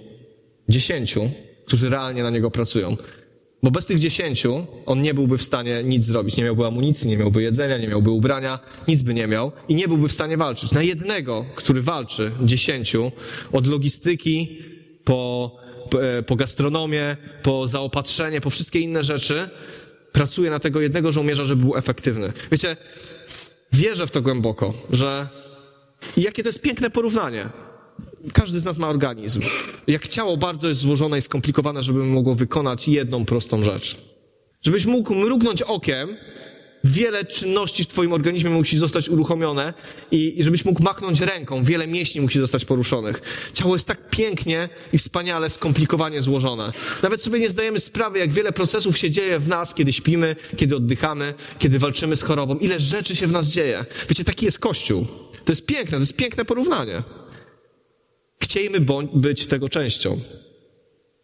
[0.68, 1.30] dziesięciu,
[1.66, 2.96] którzy realnie na niego pracują.
[3.62, 6.36] Bo bez tych dziesięciu on nie byłby w stanie nic zrobić.
[6.36, 8.58] Nie miałby amunicji, nie miałby jedzenia, nie miałby ubrania,
[8.88, 10.72] nic by nie miał i nie byłby w stanie walczyć.
[10.72, 13.12] Na jednego, który walczy, dziesięciu,
[13.52, 14.58] od logistyki
[15.04, 15.56] po,
[15.90, 19.48] po, e, po gastronomię, po zaopatrzenie, po wszystkie inne rzeczy,
[20.12, 22.32] pracuje na tego jednego żołnierza, żeby był efektywny.
[22.52, 22.76] Wiecie,
[23.74, 25.28] wierzę w to głęboko, że
[26.16, 27.48] jakie to jest piękne porównanie.
[28.32, 29.42] Każdy z nas ma organizm.
[29.86, 33.96] Jak ciało bardzo jest złożone i skomplikowane, żeby mogło wykonać jedną prostą rzecz.
[34.62, 36.16] Żebyś mógł mrugnąć okiem,
[36.84, 39.74] wiele czynności w twoim organizmie musi zostać uruchomione
[40.10, 43.22] i, i żebyś mógł machnąć ręką, wiele mięśni musi zostać poruszonych.
[43.54, 46.72] Ciało jest tak pięknie i wspaniale skomplikowanie złożone.
[47.02, 50.76] Nawet sobie nie zdajemy sprawy, jak wiele procesów się dzieje w nas, kiedy śpimy, kiedy
[50.76, 52.58] oddychamy, kiedy walczymy z chorobą.
[52.58, 53.84] Ile rzeczy się w nas dzieje.
[54.08, 55.06] Wiecie, taki jest Kościół.
[55.44, 57.00] To jest piękne, to jest piękne porównanie.
[58.40, 58.80] Chciejmy
[59.14, 60.18] być tego częścią.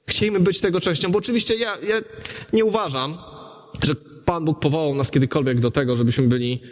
[0.09, 2.01] Chciejmy być tego częścią, bo oczywiście ja, ja
[2.53, 3.19] nie uważam,
[3.83, 3.95] że
[4.31, 6.63] Pan Bóg powołał nas kiedykolwiek do tego, żebyśmy byli.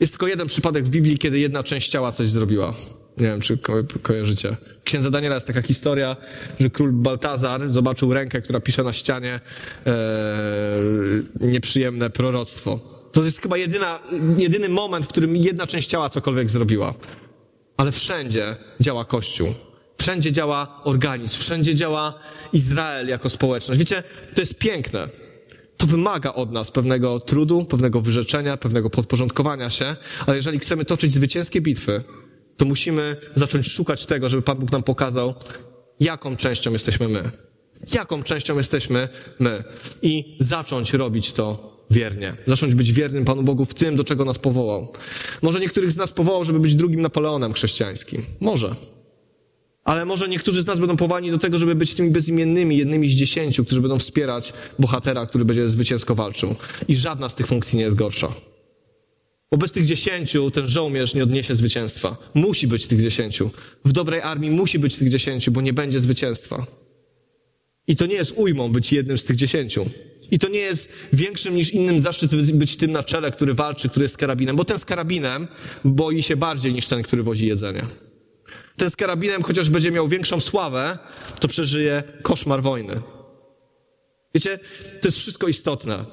[0.00, 2.72] Jest tylko jeden przypadek w Biblii, kiedy jedna część ciała coś zrobiła.
[3.16, 4.56] Nie wiem, czy ko kojarzycie.
[4.80, 6.16] W Księdze Daniela jest taka historia,
[6.60, 9.40] że król Baltazar zobaczył rękę, która pisze na ścianie
[9.86, 9.96] e,
[11.40, 12.80] nieprzyjemne proroctwo.
[13.12, 14.00] To jest chyba jedyna,
[14.38, 16.94] jedyny moment, w którym jedna część ciała cokolwiek zrobiła.
[17.76, 19.48] Ale wszędzie działa Kościół.
[19.98, 22.18] Wszędzie działa organizm, wszędzie działa
[22.52, 23.78] Izrael jako społeczność.
[23.78, 24.02] Wiecie,
[24.34, 25.08] to jest piękne.
[25.76, 31.14] To wymaga od nas pewnego trudu, pewnego wyrzeczenia, pewnego podporządkowania się, ale jeżeli chcemy toczyć
[31.14, 32.02] zwycięskie bitwy,
[32.56, 35.34] to musimy zacząć szukać tego, żeby Pan Bóg nam pokazał,
[36.00, 37.30] jaką częścią jesteśmy my.
[37.94, 39.08] Jaką częścią jesteśmy
[39.38, 39.64] my.
[40.02, 42.36] I zacząć robić to wiernie.
[42.46, 44.92] Zacząć być wiernym Panu Bogu w tym, do czego nas powołał.
[45.42, 48.22] Może niektórych z nas powołał, żeby być drugim Napoleonem chrześcijańskim.
[48.40, 48.74] Może.
[49.86, 53.12] Ale może niektórzy z nas będą powołani do tego, żeby być tymi bezimiennymi, jednymi z
[53.12, 56.54] dziesięciu, którzy będą wspierać bohatera, który będzie zwycięsko walczył.
[56.88, 58.32] I żadna z tych funkcji nie jest gorsza.
[59.50, 62.16] Bo bez tych dziesięciu ten żołnierz nie odniesie zwycięstwa.
[62.34, 63.50] Musi być tych dziesięciu.
[63.84, 66.66] W dobrej armii musi być tych dziesięciu, bo nie będzie zwycięstwa.
[67.86, 69.86] I to nie jest ujmą być jednym z tych dziesięciu.
[70.30, 74.04] I to nie jest większym niż innym zaszczyt być tym na czele, który walczy, który
[74.04, 75.48] jest z karabinem, bo ten z karabinem
[75.84, 77.82] boi się bardziej niż ten, który wozi jedzenie.
[78.76, 80.98] Ten z karabinem, chociaż będzie miał większą sławę,
[81.40, 83.00] to przeżyje koszmar wojny.
[84.34, 84.58] Wiecie,
[85.00, 86.04] to jest wszystko istotne.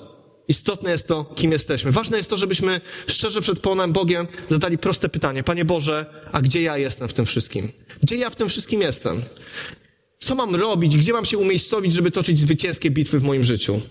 [0.48, 1.92] Istotne jest to, kim jesteśmy.
[1.92, 5.44] Ważne jest to, żebyśmy szczerze przed Panem Bogiem zadali proste pytanie.
[5.44, 7.72] Panie Boże, a gdzie ja jestem w tym wszystkim?
[8.04, 9.22] Gdzie ja w tym wszystkim jestem?
[10.18, 10.98] Co mam robić?
[10.98, 13.82] Gdzie mam się umiejscowić, żeby toczyć zwycięskie bitwy w moim życiu?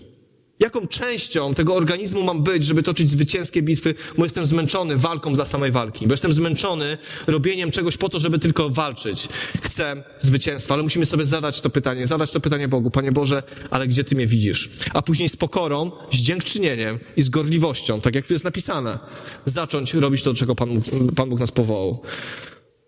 [0.59, 5.45] Jaką częścią tego organizmu mam być, żeby toczyć zwycięskie bitwy, bo jestem zmęczony walką dla
[5.45, 9.27] samej walki, bo jestem zmęczony robieniem czegoś po to, żeby tylko walczyć.
[9.61, 13.87] Chcę zwycięstwa, ale musimy sobie zadać to pytanie, zadać to pytanie Bogu, Panie Boże, ale
[13.87, 14.69] gdzie Ty mnie widzisz?
[14.93, 18.99] A później z pokorą, z dziękczynieniem i z gorliwością, tak jak tu jest napisane,
[19.45, 20.81] zacząć robić to, do czego Pan,
[21.15, 22.01] Pan Bóg nas powołał.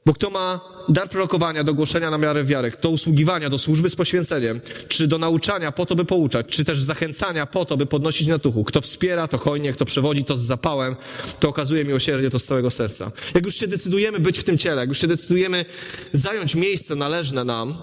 [0.05, 3.95] Bo kto ma dar prorokowania do głoszenia na miarę wiary, do usługiwania, do służby z
[3.95, 8.27] poświęceniem, czy do nauczania po to, by pouczać, czy też zachęcania po to, by podnosić
[8.27, 8.63] na tuchu.
[8.63, 10.95] Kto wspiera, to hojnie, kto przewodzi, to z zapałem,
[11.39, 13.11] to okazuje miłosierdzie, to z całego serca.
[13.35, 15.65] Jak już się decydujemy być w tym ciele, jak już się decydujemy
[16.11, 17.77] zająć miejsce należne nam,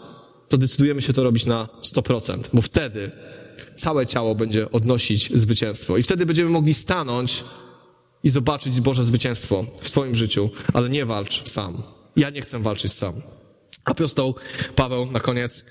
[0.49, 3.11] to decydujemy się to robić na 100%, bo wtedy
[3.75, 5.97] całe ciało będzie odnosić zwycięstwo.
[5.97, 7.45] I wtedy będziemy mogli stanąć
[8.25, 11.83] i zobaczyć Boże zwycięstwo w swoim życiu, ale nie walcz sam.
[12.17, 13.15] Ja nie chcę walczyć sam.
[13.85, 14.35] Apostoł
[14.77, 15.65] Paweł na koniec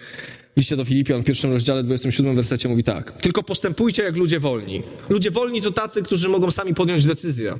[0.58, 3.21] liście do Filipian w pierwszym rozdziale, 27 wersecie mówi tak.
[3.21, 4.82] Tylko postępujcie jak ludzie wolni.
[5.10, 7.56] Ludzie wolni to tacy, którzy mogą sami podjąć decyzję.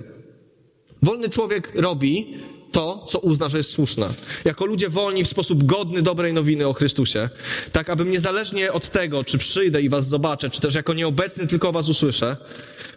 [1.02, 2.38] Wolny człowiek robi
[2.72, 4.14] to, co uzna, że jest słuszne.
[4.46, 7.30] Jako ludzie wolni w sposób godny dobrej nowiny o Chrystusie.
[7.72, 11.72] Tak, abym niezależnie od tego, czy przyjdę i was zobaczę, czy też jako nieobecny tylko
[11.72, 12.38] was usłyszę,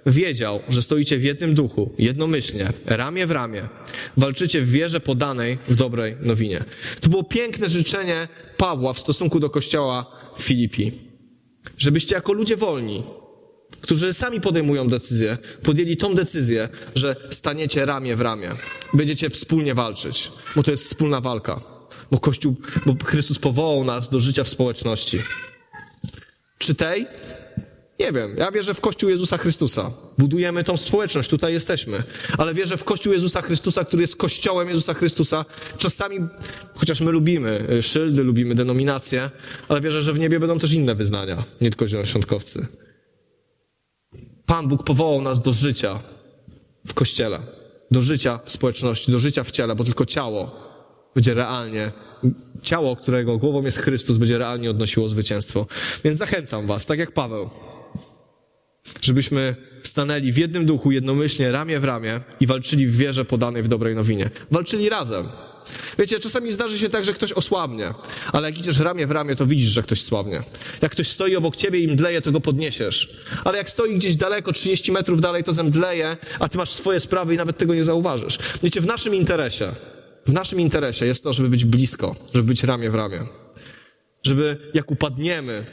[0.07, 3.69] wiedział, że stoicie w jednym duchu, jednomyślnie, ramię w ramię,
[4.17, 6.65] walczycie w wierze podanej w dobrej nowinie.
[7.01, 10.07] To było piękne życzenie Pawła w stosunku do kościoła
[10.39, 10.93] Filipi.
[11.79, 13.03] Żebyście jako ludzie wolni,
[13.85, 18.51] którzy sami podejmują decyzję, podjęli tą decyzję, że staniecie ramię w ramię.
[18.95, 21.61] Będziecie wspólnie walczyć, bo to jest wspólna walka.
[22.11, 22.55] Bo Kościół,
[22.87, 25.19] bo Chrystus powołał nas do życia w społeczności.
[26.59, 27.07] Czy tej?
[28.01, 28.35] Nie wiem.
[28.37, 29.91] Ja wierzę w Kościół Jezusa Chrystusa.
[30.19, 32.03] Budujemy tą społeczność, tutaj jesteśmy.
[32.39, 35.45] Ale wierzę w Kościół Jezusa Chrystusa, który jest Kościołem Jezusa Chrystusa.
[35.79, 36.19] Czasami,
[36.75, 39.31] chociaż my lubimy y, szyldy, lubimy denominacje,
[39.69, 42.67] ale wierzę, że w niebie będą też inne wyznania, nie tylko zielonoświątkowcy.
[44.47, 46.01] Pan Bóg powołał nas do życia
[46.87, 47.39] w Kościele,
[47.91, 50.65] do życia w społeczności, do życia w ciele, bo tylko ciało
[51.15, 51.93] będzie realnie,
[52.63, 55.67] ciało, którego głową jest Chrystus, będzie realnie odnosiło zwycięstwo.
[56.05, 57.51] Więc zachęcam was, tak jak Paweł,
[59.03, 63.69] żebyśmy stanęli w jednym duchu, jednomyślnie, ramię w ramię i walczyli w wierze podanej w
[63.69, 64.31] dobrej nowinie.
[64.51, 65.29] Walczyli razem.
[65.99, 67.93] Wiecie, czasami zdarzy się tak, że ktoś osłabnie,
[68.33, 70.43] ale jak idziesz ramię w ramię, to widzisz, że ktoś słabnie.
[70.83, 73.11] Jak ktoś stoi obok ciebie i mdleje, to go podniesiesz.
[73.45, 77.35] Ale jak stoi gdzieś daleko, 30 metrów dalej, to zemdleje, a ty masz swoje sprawy
[77.35, 78.39] i nawet tego nie zauważysz.
[78.63, 79.73] Wiecie, w naszym interesie,
[80.27, 83.25] w naszym interesie jest to, żeby być blisko, żeby być ramię w ramię.
[84.23, 85.65] Żeby jak upadniemy,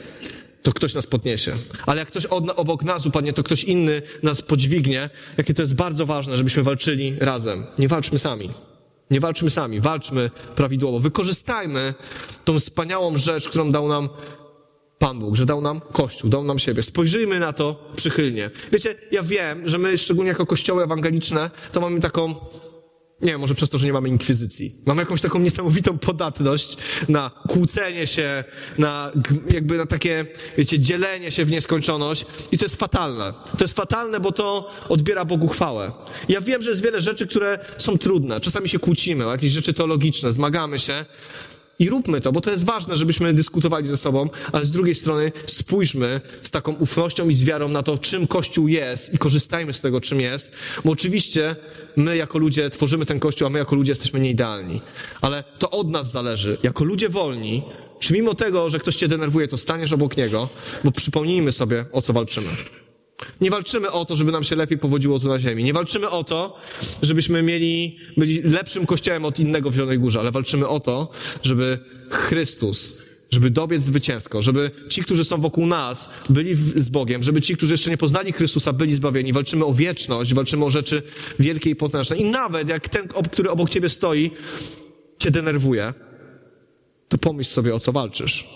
[0.62, 1.54] to ktoś nas podniesie.
[1.86, 5.10] Ale jak ktoś od, obok nas upadnie, to ktoś inny nas podźwignie.
[5.36, 7.66] Jakie to jest bardzo ważne, żebyśmy walczyli razem.
[7.78, 8.50] Nie walczmy sami.
[9.12, 11.00] Nie walczmy sami, walczmy prawidłowo.
[11.00, 11.94] Wykorzystajmy
[12.44, 14.08] tą wspaniałą rzecz, którą dał nam
[14.98, 16.82] Pan Bóg, że dał nam Kościół, dał nam siebie.
[16.82, 18.50] Spojrzyjmy na to przychylnie.
[18.72, 22.34] Wiecie, ja wiem, że my, szczególnie jako kościoły ewangeliczne, to mamy taką
[23.22, 24.74] Nie, może przez to, że nie mamy inkwizycji.
[24.86, 26.76] Mamy jakąś taką niesamowitą podatność
[27.08, 28.44] na kłócenie się,
[28.78, 29.12] na
[29.50, 30.26] jakby na takie,
[30.58, 33.34] wiecie, dzielenie się w nieskończoność i to jest fatalne.
[33.58, 35.92] To jest fatalne, bo to odbiera Bogu chwałę.
[36.28, 38.40] Ja wiem, że jest wiele rzeczy, które są trudne.
[38.40, 41.04] Czasami się kłócimy o jakieś rzeczy teologiczne, zmagamy się,
[41.78, 45.32] i róbmy to, bo to jest ważne, żebyśmy dyskutowali ze sobą, ale z drugiej strony
[45.46, 49.80] spójrzmy z taką ufnością i z wiarą na to, czym Kościół jest i korzystajmy z
[49.80, 51.56] tego, czym jest, bo oczywiście
[51.96, 54.80] my jako ludzie tworzymy ten Kościół, a my jako ludzie jesteśmy nieidealni.
[55.20, 56.58] Ale to od nas zależy.
[56.62, 57.62] Jako ludzie wolni,
[58.00, 60.48] czy mimo tego, że ktoś cię denerwuje, to staniesz obok niego,
[60.84, 62.48] bo przypomnijmy sobie, o co walczymy.
[63.40, 65.64] Nie walczymy o to, żeby nam się lepiej powodziło tu na ziemi.
[65.64, 66.56] Nie walczymy o to,
[67.02, 71.10] żebyśmy mieli, byli lepszym kościołem od innego w Zielonej Górze, ale walczymy o to,
[71.42, 71.78] żeby
[72.10, 72.98] Chrystus,
[73.30, 77.72] żeby dobiec zwycięsko, żeby ci, którzy są wokół nas, byli z Bogiem, żeby ci, którzy
[77.72, 79.32] jeszcze nie poznali Chrystusa, byli zbawieni.
[79.32, 81.02] Walczymy o wieczność, walczymy o rzeczy
[81.38, 82.16] wielkie i potężne.
[82.16, 84.30] I nawet jak ten, który obok ciebie stoi,
[85.18, 85.94] cię denerwuje,
[87.08, 88.48] to pomyśl sobie, o co walczysz.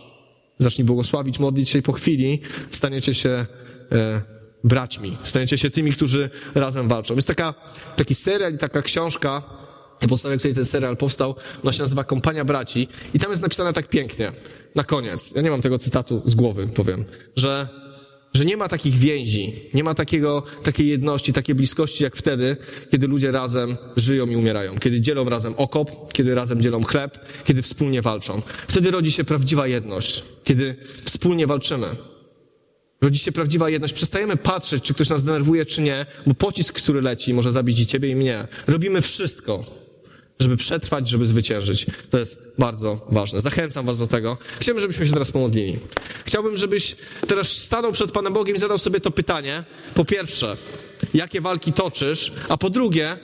[0.58, 2.40] Zacznij błogosławić, modlić się i po chwili
[2.70, 3.46] staniecie się
[3.92, 4.35] e,
[4.66, 5.16] braćmi.
[5.24, 7.14] Stajecie się tymi, którzy razem walczą.
[7.16, 7.54] Jest taka,
[7.96, 9.42] taki serial i taka książka,
[10.02, 13.72] na podstawie której ten serial powstał, ona się nazywa Kompania Braci i tam jest napisane
[13.72, 14.32] tak pięknie,
[14.74, 17.04] na koniec, ja nie mam tego cytatu z głowy, powiem,
[17.36, 17.68] że,
[18.34, 22.56] że nie ma takich więzi, nie ma takiego, takiej jedności, takiej bliskości jak wtedy,
[22.90, 27.62] kiedy ludzie razem żyją i umierają, kiedy dzielą razem okop, kiedy razem dzielą chleb, kiedy
[27.62, 28.42] wspólnie walczą.
[28.68, 31.86] Wtedy rodzi się prawdziwa jedność, kiedy wspólnie walczymy.
[33.00, 33.94] Rodzi się prawdziwa jedność.
[33.94, 37.86] Przestajemy patrzeć, czy ktoś nas denerwuje, czy nie, bo pocisk, który leci, może zabić i
[37.86, 38.48] ciebie, i mnie.
[38.66, 39.64] Robimy wszystko,
[40.40, 41.86] żeby przetrwać, żeby zwyciężyć.
[42.10, 43.40] To jest bardzo ważne.
[43.40, 44.38] Zachęcam was do tego.
[44.60, 45.78] Chciałbym, żebyśmy się teraz pomodlili.
[46.24, 46.96] Chciałbym, żebyś
[47.28, 49.64] teraz stanął przed Panem Bogiem i zadał sobie to pytanie.
[49.94, 50.56] Po pierwsze,
[51.14, 53.18] jakie walki toczysz, a po drugie,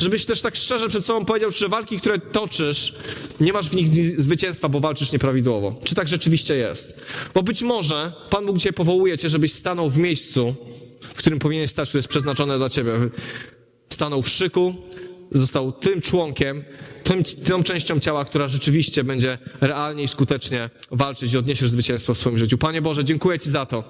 [0.00, 2.94] żebyś też tak szczerze przed sobą powiedział, czy walki, które toczysz,
[3.40, 3.88] nie masz w nich
[4.20, 5.80] zwycięstwa, bo walczysz nieprawidłowo.
[5.84, 7.06] Czy tak rzeczywiście jest?
[7.34, 10.54] Bo być może Pan Bóg Cię powołuje Cię, żebyś stanął w miejscu,
[11.00, 12.92] w którym powinien stać, które jest przeznaczone dla Ciebie.
[13.88, 14.74] Stanął w szyku,
[15.34, 16.64] został tym członkiem,
[17.04, 22.18] tym, tą częścią ciała, która rzeczywiście będzie realnie i skutecznie walczyć i odniesiesz zwycięstwo w
[22.18, 22.58] swoim życiu.
[22.58, 23.84] Panie Boże, dziękuję Ci za to,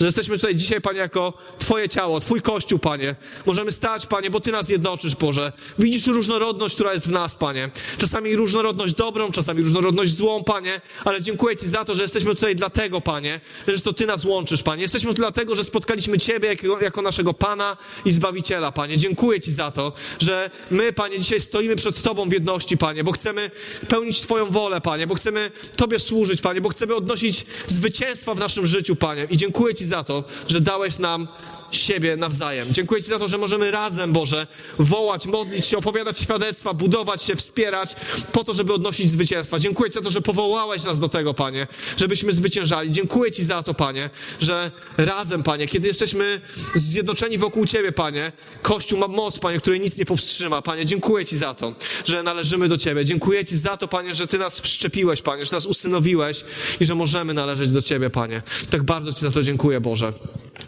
[0.00, 3.16] że jesteśmy tutaj dzisiaj, Panie, jako Twoje ciało, Twój Kościół, Panie.
[3.46, 5.52] Możemy stać, Panie, bo Ty nas jednoczysz, Boże.
[5.78, 7.70] Widzisz różnorodność, która jest w nas, Panie.
[7.98, 12.56] Czasami różnorodność dobrą, czasami różnorodność złą, Panie, ale dziękuję Ci za to, że jesteśmy tutaj
[12.56, 14.82] dlatego, Panie, że to Ty nas łączysz, Panie.
[14.82, 18.98] Jesteśmy tu dlatego, że spotkaliśmy Ciebie jako, jako naszego Pana i Zbawiciela, Panie.
[18.98, 23.12] Dziękuję Ci za to, że my, Panie, dzisiaj stoimy przed Tobą w jedności Panie, bo
[23.12, 23.50] chcemy
[23.88, 28.66] pełnić Twoją wolę, Panie, bo chcemy Tobie służyć, Panie, bo chcemy odnosić zwycięstwa w naszym
[28.66, 29.26] życiu, Panie.
[29.30, 31.28] I dziękuję Ci za to, że dałeś nam
[31.70, 32.68] siebie nawzajem.
[32.74, 34.46] Dziękuję Ci za to, że możemy razem, Boże,
[34.78, 37.96] wołać, modlić się, opowiadać świadectwa, budować się, wspierać,
[38.32, 39.58] po to, żeby odnosić zwycięstwa.
[39.58, 42.90] Dziękuję Ci za to, że powołałeś nas do tego, Panie, żebyśmy zwyciężali.
[42.90, 44.10] Dziękuję Ci za to, Panie,
[44.40, 46.40] że razem, Panie, kiedy jesteśmy
[46.74, 50.62] zjednoczeni wokół Ciebie, Panie, Kościół ma moc, Panie, której nic nie powstrzyma.
[50.62, 53.04] Panie, dziękuję Ci za to, że należymy do Ciebie.
[53.04, 56.44] Dziękuję Ci za to, Panie, że Ty nas wszczepiłeś, Panie, że nas usynowiłeś
[56.80, 58.42] i że możemy należeć do Ciebie, Panie.
[58.70, 60.12] Tak bardzo Ci za to dziękuję, Boże,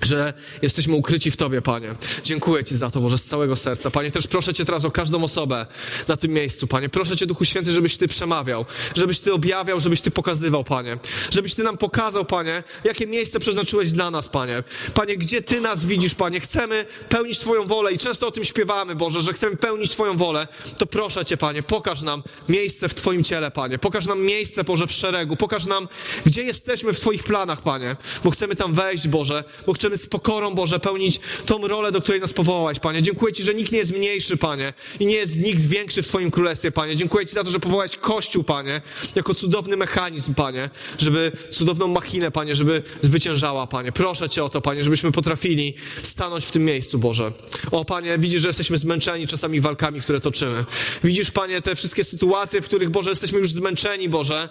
[0.03, 0.33] że
[0.63, 1.95] jesteśmy ukryci w Tobie, Panie.
[2.25, 3.91] Dziękuję Ci za to, Boże, z całego serca.
[3.91, 5.67] Panie, też proszę Cię teraz o każdą osobę
[6.09, 6.89] na tym miejscu, Panie.
[6.89, 8.65] Proszę Cię, Duchu Święty, żebyś Ty przemawiał,
[8.97, 10.99] żebyś Ty objawiał, żebyś Ty pokazywał, Panie.
[11.31, 14.63] Żebyś Ty nam pokazał, Panie, jakie miejsce przeznaczyłeś dla nas, Panie.
[14.95, 16.41] Panie, gdzie Ty nas widzisz, Panie.
[16.41, 20.49] Chcemy pełnić Twoją wolę i często o tym śpiewamy, Boże, że chcemy pełnić Twoją wolę.
[20.79, 23.79] To proszę Cię, Panie, pokaż nam miejsce w Twoim ciele, Panie.
[23.79, 25.37] Pokaż nam miejsce, Boże, w szeregu.
[25.37, 25.89] Pokaż nam,
[26.27, 27.97] gdzie jesteśmy w Twoich planach, Panie.
[28.25, 29.45] Bo chcemy tam wejść, Boże.
[29.67, 33.03] Bo chcemy z pokorą, Boże, pełnić tą rolę, do której nas powołałeś, Panie.
[33.03, 36.31] Dziękuję Ci, że nikt nie jest mniejszy, Panie, i nie jest nikt większy w Twoim
[36.31, 36.97] królestwie, Panie.
[36.97, 38.81] Dziękuję Ci za to, że powołałeś Kościół, Panie,
[39.15, 43.93] jako cudowny mechanizm, Panie, żeby cudowną machinę, Panie, żeby zwyciężała, Panie.
[43.93, 47.33] Proszę Cię o to, Panie, żebyśmy potrafili stanąć w tym miejscu, Boże.
[47.71, 50.65] O, Panie, widzisz, że jesteśmy zmęczeni czasami walkami, które toczymy.
[51.05, 54.49] Widzisz, Panie, te wszystkie sytuacje, w których, Boże, jesteśmy już zmęczeni, Boże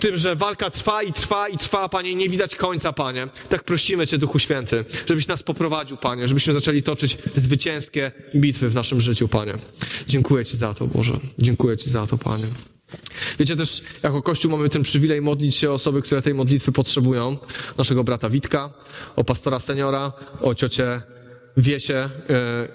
[0.00, 3.28] tym, że walka trwa i trwa i trwa, Panie, nie widać końca, Panie.
[3.48, 8.74] Tak prosimy Cię, Duchu Święty, żebyś nas poprowadził, Panie, żebyśmy zaczęli toczyć zwycięskie bitwy w
[8.74, 9.54] naszym życiu, Panie.
[10.08, 11.12] Dziękuję Ci za to, Boże.
[11.38, 12.46] Dziękuję Ci za to, Panie.
[13.38, 17.36] Wiecie też, jako Kościół mamy ten przywilej modlić się o osoby, które tej modlitwy potrzebują.
[17.78, 18.72] Naszego brata Witka,
[19.16, 21.02] o pastora seniora, o ciocię
[21.56, 21.94] Wiesie.
[21.94, 22.10] E,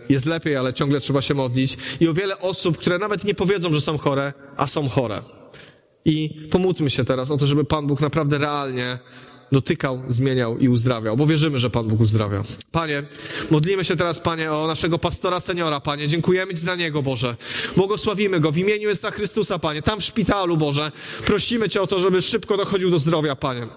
[0.10, 1.78] jest lepiej, ale ciągle trzeba się modlić.
[2.00, 5.22] I o wiele osób, które nawet nie powiedzą, że są chore, a są chore.
[6.06, 9.00] I pomódlmy się teraz o to, żeby Pan Bóg naprawdę realnie
[9.56, 12.42] dotykał, zmieniał i uzdrawiał, bo wierzymy, że Pan Bóg uzdrawia.
[12.72, 13.04] Panie,
[13.52, 16.08] modlimy się teraz, Panie, o naszego pastora seniora, Panie.
[16.08, 17.36] Dziękujemy Ci za niego, Boże.
[17.76, 19.82] Błogosławimy go w imieniu Jezusa Chrystusa, Panie.
[19.82, 20.92] Tam w szpitalu, Boże.
[21.26, 23.68] Prosimy Cię o to, żeby szybko dochodził do zdrowia, Panie.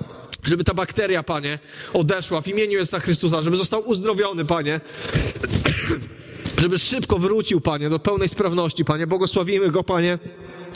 [0.44, 1.58] Żeby ta bakteria, Panie,
[1.92, 4.80] odeszła w imieniu Jezusa Chrystusa, żeby został uzdrowiony, Panie
[6.58, 9.06] żeby szybko wrócił, Panie, do pełnej sprawności, Panie.
[9.06, 10.18] Błogosławimy go, Panie.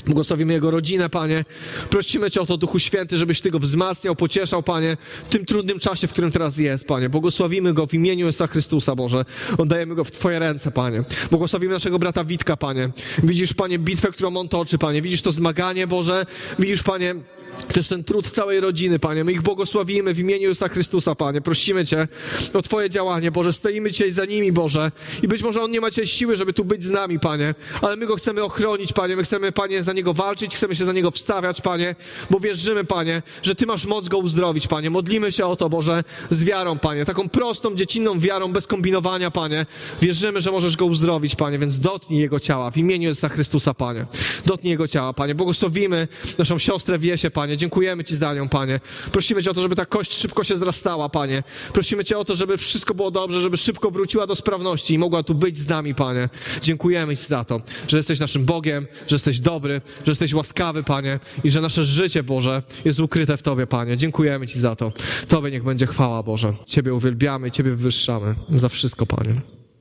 [0.07, 1.45] Błogosławimy jego rodzinę, Panie.
[1.91, 5.79] Prosimy Cię o to, Duchu Święty, żebyś Ty go wzmacniał, pocieszał, Panie, w tym trudnym
[5.79, 7.09] czasie, w którym teraz jest, Panie.
[7.09, 9.25] Błogosławimy go w imieniu Jezusa Chrystusa, Boże.
[9.59, 11.03] Oddajemy go w Twoje ręce, Panie.
[11.31, 12.91] Błogosławimy naszego brata Witka, Panie.
[13.23, 15.03] Widzisz, Panie, bitwę, którą on toczy, Panie.
[15.03, 16.27] Widzisz to zmaganie, Boże.
[16.59, 17.15] Widzisz, Panie,
[17.73, 19.25] też ten trud całej rodziny, Panie.
[19.25, 21.41] My ich błogosławimy w imieniu Jezusa Chrystusa, Panie.
[21.41, 22.09] Prosimy Cię
[22.55, 23.53] o Twoje działanie, Boże.
[23.53, 24.93] Stoimy dzisiaj za nimi, Boże.
[25.23, 27.55] I być może on nie ma dzisiaj siły, żeby tu być z nami, Panie.
[27.83, 29.17] Ale my go chcemy ochronić, Panie.
[29.17, 31.95] My chcemy, Panie, za niego walczyć, chcemy się za niego wstawiać, Panie.
[32.31, 34.91] Bo wierzymy, Panie, że Ty masz moc go uzdrowić, Panie.
[34.91, 37.05] Modlimy się o to, Boże, z wiarą, Panie.
[37.05, 39.67] Taką prostą, dziecinną wiarą, bez kombinowania, Panie.
[40.01, 41.59] Wierzymy, że możesz go uzdrowić, Panie.
[41.59, 44.07] Więc dotknij jego ciała w imieniu Jezusa Chrystusa, Panie.
[44.47, 45.35] Dotknij jego ciała, Panie.
[45.35, 47.57] Błogosławimy naszą siostrę Wiesie, Panie.
[47.57, 48.81] Dziękujemy Ci za nią, Panie.
[49.13, 51.43] Prosimy Cię o to, żeby ta kość szybko się zrastała, Panie.
[51.73, 55.23] Prosimy Cię o to, żeby wszystko było dobrze, żeby szybko wróciła do sprawności i mogła
[55.23, 56.29] tu być z nami, Panie.
[56.63, 61.21] Dziękujemy Ci za to, że jesteś naszym Bogiem, że jesteś dobry, że jesteś łaskawy, Panie,
[61.45, 63.97] i że nasze życie, Boże, jest ukryte w Tobie, Panie.
[63.97, 64.93] Dziękujemy Ci za to.
[65.29, 66.53] Tobie niech będzie chwała, Boże.
[66.67, 69.62] Ciebie uwielbiamy i Ciebie wywyższamy za wszystko, Panie.